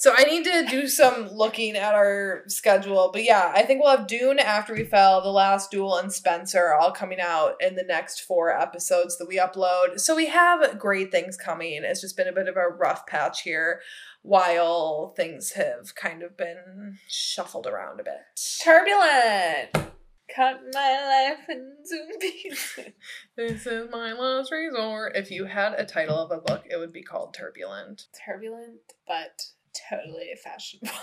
So 0.00 0.14
I 0.16 0.24
need 0.24 0.44
to 0.44 0.64
do 0.70 0.88
some 0.88 1.28
looking 1.28 1.76
at 1.76 1.92
our 1.92 2.44
schedule. 2.46 3.10
But 3.12 3.22
yeah, 3.22 3.52
I 3.54 3.64
think 3.64 3.82
we'll 3.82 3.94
have 3.94 4.06
Dune 4.06 4.38
after 4.38 4.72
we 4.72 4.82
fell, 4.82 5.20
The 5.20 5.28
Last 5.28 5.70
Duel, 5.70 5.98
and 5.98 6.10
Spencer 6.10 6.72
all 6.72 6.90
coming 6.90 7.20
out 7.20 7.56
in 7.60 7.74
the 7.74 7.82
next 7.82 8.22
four 8.22 8.50
episodes 8.50 9.18
that 9.18 9.28
we 9.28 9.38
upload. 9.38 10.00
So 10.00 10.16
we 10.16 10.28
have 10.28 10.78
great 10.78 11.10
things 11.10 11.36
coming. 11.36 11.82
It's 11.84 12.00
just 12.00 12.16
been 12.16 12.28
a 12.28 12.32
bit 12.32 12.48
of 12.48 12.56
a 12.56 12.74
rough 12.74 13.06
patch 13.06 13.42
here 13.42 13.82
while 14.22 15.12
things 15.18 15.52
have 15.52 15.94
kind 15.96 16.22
of 16.22 16.34
been 16.34 16.96
shuffled 17.06 17.66
around 17.66 18.00
a 18.00 18.04
bit. 18.04 18.40
Turbulent. 18.64 19.92
Cut 20.34 20.62
my 20.72 21.34
life 21.36 21.46
into 21.46 22.18
pieces. 22.18 22.86
This 23.36 23.66
is 23.66 23.90
my 23.90 24.14
last 24.14 24.50
resort. 24.50 25.14
If 25.14 25.30
you 25.30 25.44
had 25.44 25.74
a 25.74 25.84
title 25.84 26.16
of 26.16 26.30
a 26.30 26.40
book, 26.40 26.64
it 26.70 26.78
would 26.78 26.92
be 26.92 27.02
called 27.02 27.34
Turbulent. 27.34 28.06
Turbulent, 28.24 28.80
but 29.06 29.44
totally 29.90 30.30
fashionable. 30.42 30.90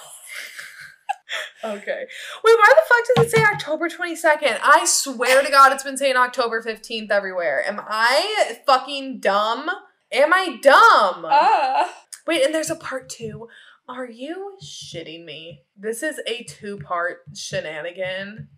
Okay. 1.64 2.06
Wait, 2.44 2.56
why 2.58 2.74
the 2.76 2.88
fuck 2.88 3.16
does 3.16 3.26
it 3.26 3.36
say 3.36 3.44
October 3.44 3.90
22nd? 3.90 4.60
I 4.64 4.86
swear 4.86 5.44
to 5.44 5.52
God, 5.52 5.74
it's 5.74 5.84
been 5.84 5.98
saying 5.98 6.16
October 6.16 6.62
15th 6.62 7.10
everywhere. 7.10 7.64
Am 7.68 7.82
I 7.84 8.60
fucking 8.66 9.20
dumb? 9.20 9.70
Am 10.12 10.34
I 10.34 10.58
dumb? 10.62 11.26
ah. 11.28 11.94
Wait, 12.26 12.44
and 12.46 12.54
there's 12.54 12.70
a 12.70 12.76
part 12.76 13.10
two. 13.10 13.48
Are 13.90 14.06
you 14.06 14.58
shitting 14.64 15.26
me? 15.26 15.64
This 15.78 16.04
is 16.04 16.20
a 16.28 16.44
two 16.44 16.78
part 16.78 17.20
shenanigan. 17.34 18.50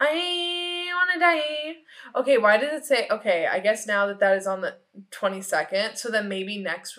I 0.00 0.88
wanna 0.94 1.20
die. 1.20 1.76
Okay, 2.16 2.38
why 2.38 2.56
did 2.56 2.72
it 2.72 2.84
say? 2.84 3.06
Okay, 3.10 3.46
I 3.46 3.60
guess 3.60 3.86
now 3.86 4.06
that 4.06 4.18
that 4.20 4.36
is 4.36 4.46
on 4.46 4.62
the 4.62 4.76
22nd, 5.10 5.96
so 5.98 6.10
then 6.10 6.28
maybe 6.28 6.58
next. 6.58 6.98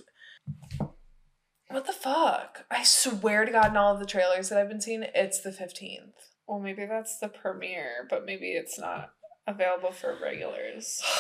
What 1.72 1.88
the 1.88 1.94
fuck? 1.94 2.66
I 2.70 2.84
swear 2.84 3.46
to 3.46 3.52
God, 3.52 3.72
in 3.72 3.78
all 3.78 3.94
of 3.94 4.00
the 4.00 4.06
trailers 4.06 4.50
that 4.50 4.58
I've 4.58 4.68
been 4.68 4.82
seeing, 4.82 5.06
it's 5.16 5.40
the 5.40 5.52
15th. 5.52 6.12
Well, 6.46 6.60
maybe 6.60 6.86
that's 6.86 7.18
the 7.18 7.30
premiere, 7.30 8.08
but 8.10 8.26
maybe 8.26 8.48
it's 8.52 8.78
not 8.78 9.12
available 9.48 9.92
for 9.92 10.18
regulars. 10.22 11.02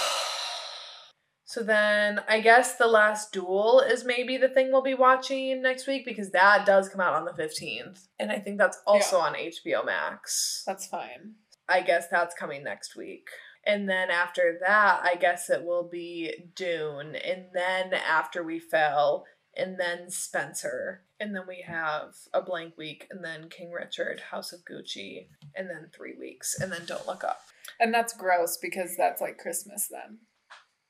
So 1.43 1.63
then 1.63 2.21
I 2.29 2.39
guess 2.39 2.77
The 2.77 2.87
Last 2.87 3.33
Duel 3.33 3.81
is 3.81 4.05
maybe 4.05 4.37
the 4.37 4.47
thing 4.47 4.71
we'll 4.71 4.81
be 4.81 4.93
watching 4.93 5.61
next 5.61 5.85
week 5.85 6.05
because 6.05 6.31
that 6.31 6.65
does 6.65 6.87
come 6.87 7.01
out 7.01 7.13
on 7.13 7.25
the 7.25 7.31
15th. 7.31 8.07
And 8.17 8.31
I 8.31 8.39
think 8.39 8.57
that's 8.57 8.79
also 8.87 9.17
on 9.17 9.33
HBO 9.33 9.85
Max. 9.85 10.63
That's 10.65 10.87
fine. 10.87 11.33
I 11.67 11.81
guess 11.81 12.07
that's 12.09 12.33
coming 12.35 12.63
next 12.63 12.95
week. 12.95 13.27
And 13.65 13.89
then 13.89 14.09
after 14.09 14.59
that, 14.65 15.01
I 15.03 15.15
guess 15.15 15.49
it 15.49 15.65
will 15.65 15.89
be 15.89 16.33
Dune. 16.55 17.17
And 17.17 17.47
then 17.53 17.95
after 17.95 18.43
we 18.43 18.57
fell, 18.57 19.25
and 19.55 19.79
then 19.79 20.09
Spencer. 20.09 21.03
And 21.19 21.35
then 21.35 21.43
we 21.47 21.63
have 21.67 22.15
a 22.33 22.41
blank 22.41 22.77
week, 22.77 23.07
and 23.11 23.23
then 23.23 23.49
King 23.49 23.71
Richard, 23.71 24.19
House 24.31 24.53
of 24.53 24.61
Gucci, 24.65 25.27
and 25.55 25.69
then 25.69 25.89
three 25.93 26.15
weeks, 26.19 26.59
and 26.59 26.71
then 26.71 26.81
Don't 26.85 27.07
Look 27.07 27.23
Up. 27.23 27.41
And 27.79 27.93
that's 27.93 28.13
gross 28.13 28.57
because 28.57 28.95
that's 28.97 29.21
like 29.21 29.37
Christmas 29.37 29.87
then. 29.89 30.19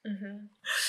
Mm-hmm. 0.08 0.38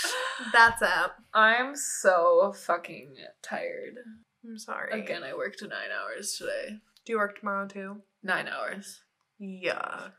That's 0.52 0.80
it. 0.80 1.10
I'm 1.34 1.76
so 1.76 2.54
fucking 2.64 3.14
tired. 3.42 3.98
I'm 4.44 4.58
sorry. 4.58 4.98
Again, 4.98 5.22
I 5.22 5.34
worked 5.34 5.62
nine 5.62 5.90
hours 5.92 6.36
today. 6.38 6.78
Do 7.04 7.12
you 7.12 7.18
work 7.18 7.38
tomorrow 7.38 7.66
too? 7.66 8.02
Nine 8.22 8.48
hours. 8.48 9.02
Yuck. 9.40 10.12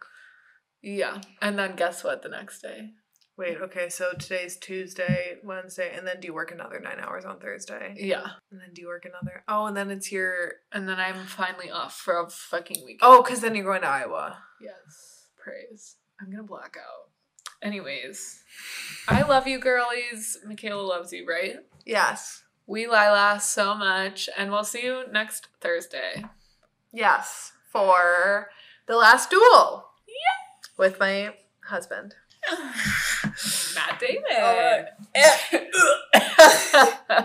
Yeah. 0.82 1.22
And 1.42 1.58
then 1.58 1.76
guess 1.76 2.04
what 2.04 2.22
the 2.22 2.30
next 2.30 2.62
day? 2.62 2.92
Wait, 3.36 3.58
okay, 3.60 3.90
so 3.90 4.14
today's 4.14 4.58
Tuesday, 4.58 5.38
Wednesday, 5.44 5.92
and 5.96 6.06
then 6.06 6.20
do 6.20 6.28
you 6.28 6.34
work 6.36 6.52
another 6.52 6.80
nine 6.80 7.00
hours 7.00 7.26
on 7.26 7.40
Thursday? 7.40 7.96
Yeah. 7.98 8.28
And 8.52 8.62
then 8.62 8.70
do 8.74 8.82
you 8.82 8.88
work 8.88 9.06
another? 9.06 9.44
Oh, 9.48 9.66
and 9.66 9.76
then 9.76 9.90
it's 9.90 10.12
your. 10.12 10.54
And 10.72 10.88
then 10.88 11.00
I'm 11.00 11.26
finally 11.26 11.72
off 11.72 11.96
for 11.96 12.22
a 12.22 12.30
fucking 12.30 12.84
weekend. 12.86 13.00
Oh, 13.02 13.24
because 13.24 13.40
then 13.40 13.56
you're 13.56 13.66
going 13.66 13.82
to 13.82 13.88
Iowa. 13.88 14.38
Yes. 14.62 15.26
Praise. 15.36 15.96
I'm 16.22 16.30
gonna 16.30 16.44
black 16.44 16.78
out. 16.78 17.10
Anyways, 17.64 18.44
I 19.08 19.24
love 19.24 19.48
you 19.48 19.60
girlies. 19.60 20.38
Michaela 20.46 20.82
loves 20.82 21.12
you, 21.12 21.26
right? 21.28 21.56
Yes. 21.86 22.44
We 22.68 22.86
Lila 22.86 23.40
so 23.42 23.74
much, 23.74 24.30
and 24.38 24.52
we'll 24.52 24.64
see 24.64 24.84
you 24.84 25.06
next 25.12 25.48
Thursday. 25.60 26.24
Yes. 26.94 27.52
For 27.72 28.50
the 28.86 28.96
last 28.96 29.32
duel. 29.32 29.88
Yeah. 30.08 30.68
With 30.78 31.00
my 31.00 31.34
husband. 31.66 32.14
Matt 33.76 34.00
Damon. 34.00 34.24
Uh, 34.42 34.84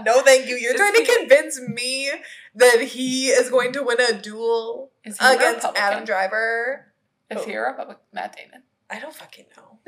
no, 0.04 0.22
thank 0.22 0.48
you. 0.48 0.56
You're 0.56 0.76
trying 0.76 0.94
to 0.94 1.04
convince 1.18 1.60
me 1.60 2.10
that 2.54 2.82
he 2.82 3.28
is 3.28 3.50
going 3.50 3.72
to 3.72 3.82
win 3.82 4.00
a 4.00 4.12
duel 4.12 4.90
he 5.04 5.12
a 5.20 5.32
against 5.34 5.66
Adam 5.76 6.04
Driver. 6.04 6.86
Is 7.30 7.44
he 7.44 7.56
oh. 7.56 7.60
a 7.60 7.62
Republican? 7.70 8.02
Matt 8.12 8.36
Damon. 8.36 8.62
I 8.90 8.98
don't 9.00 9.14
fucking 9.14 9.46
know. 9.56 9.78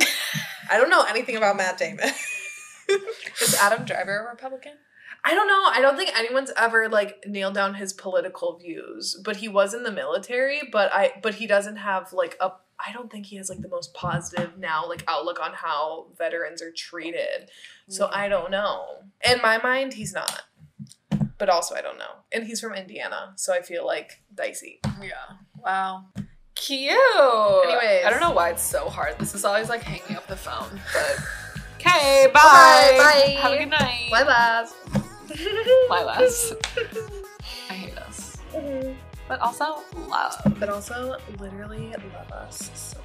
I 0.71 0.77
don't 0.77 0.91
know 0.91 1.05
anything 1.09 1.37
about 1.37 1.57
Matt 1.57 1.79
Damon. 1.79 2.11
Is 3.41 3.55
Adam 3.55 3.85
Driver 3.85 4.27
a 4.27 4.31
Republican? 4.31 4.73
I 5.25 5.35
don't 5.35 5.47
know. 5.47 5.65
I 5.67 5.81
don't 5.81 5.97
think 5.97 6.17
anyone's 6.19 6.53
ever 6.57 6.89
like 6.89 7.25
nailed 7.27 7.55
down 7.55 7.75
his 7.75 7.93
political 7.93 8.59
views, 8.59 9.21
but 9.23 9.37
he 9.37 9.49
was 9.49 9.75
in 9.75 9.83
the 9.83 9.93
military, 9.93 10.61
but 10.71 10.93
I 10.93 11.13
but 11.23 11.35
he 11.35 11.47
doesn't 11.47 11.77
have 11.77 12.13
like 12.13 12.37
a 12.41 12.53
I 12.87 12.93
don't 12.93 13.11
think 13.11 13.27
he 13.27 13.37
has 13.37 13.49
like 13.49 13.61
the 13.61 13.69
most 13.69 13.93
positive 13.95 14.59
now 14.59 14.87
like 14.89 15.05
outlook 15.09 15.39
on 15.41 15.53
how 15.53 16.07
veterans 16.19 16.63
are 16.63 16.73
treated. 16.73 17.51
So 17.89 18.07
Mm. 18.07 18.11
I 18.15 18.29
don't 18.29 18.51
know. 18.51 19.05
In 19.25 19.41
my 19.43 19.59
mind, 19.59 19.95
he's 19.95 20.13
not. 20.13 20.43
but 21.39 21.49
also 21.49 21.75
I 21.75 21.81
don't 21.81 21.99
know. 21.99 22.15
And 22.33 22.45
he's 22.45 22.61
from 22.61 22.75
Indiana, 22.75 23.33
so 23.37 23.55
I 23.55 23.63
feel 23.63 23.87
like 23.87 24.23
dicey. 24.35 24.81
Yeah. 25.03 25.13
Wow. 25.57 26.05
Cute. 26.55 26.91
Anyways. 27.65 28.05
I 28.05 28.11
don't 28.11 28.21
know 28.21 28.33
why 28.33 28.51
it's 28.51 28.63
so 28.63 28.89
hard. 28.91 29.19
This 29.19 29.35
is 29.35 29.45
always 29.47 29.69
like 29.71 29.83
hanging 29.83 30.17
up 30.17 30.27
the 30.27 30.37
phone. 30.37 30.79
But 30.93 31.19
okay, 31.77 32.27
bye. 32.35 32.95
bye. 32.99 33.37
Have 33.41 33.53
a 33.53 33.59
good 33.59 33.71
night. 33.71 34.09
Bye, 34.11 34.23
lads. 34.25 34.75
Bye, 35.89 36.03
lads. 36.05 36.53
I 37.71 37.73
hate 37.73 37.97
us. 37.99 38.37
But 39.31 39.41
also 39.43 39.85
love. 40.09 40.35
But 40.59 40.69
also, 40.69 41.17
literally 41.39 41.95
love 42.13 42.33
us 42.33 42.69
so 42.75 42.99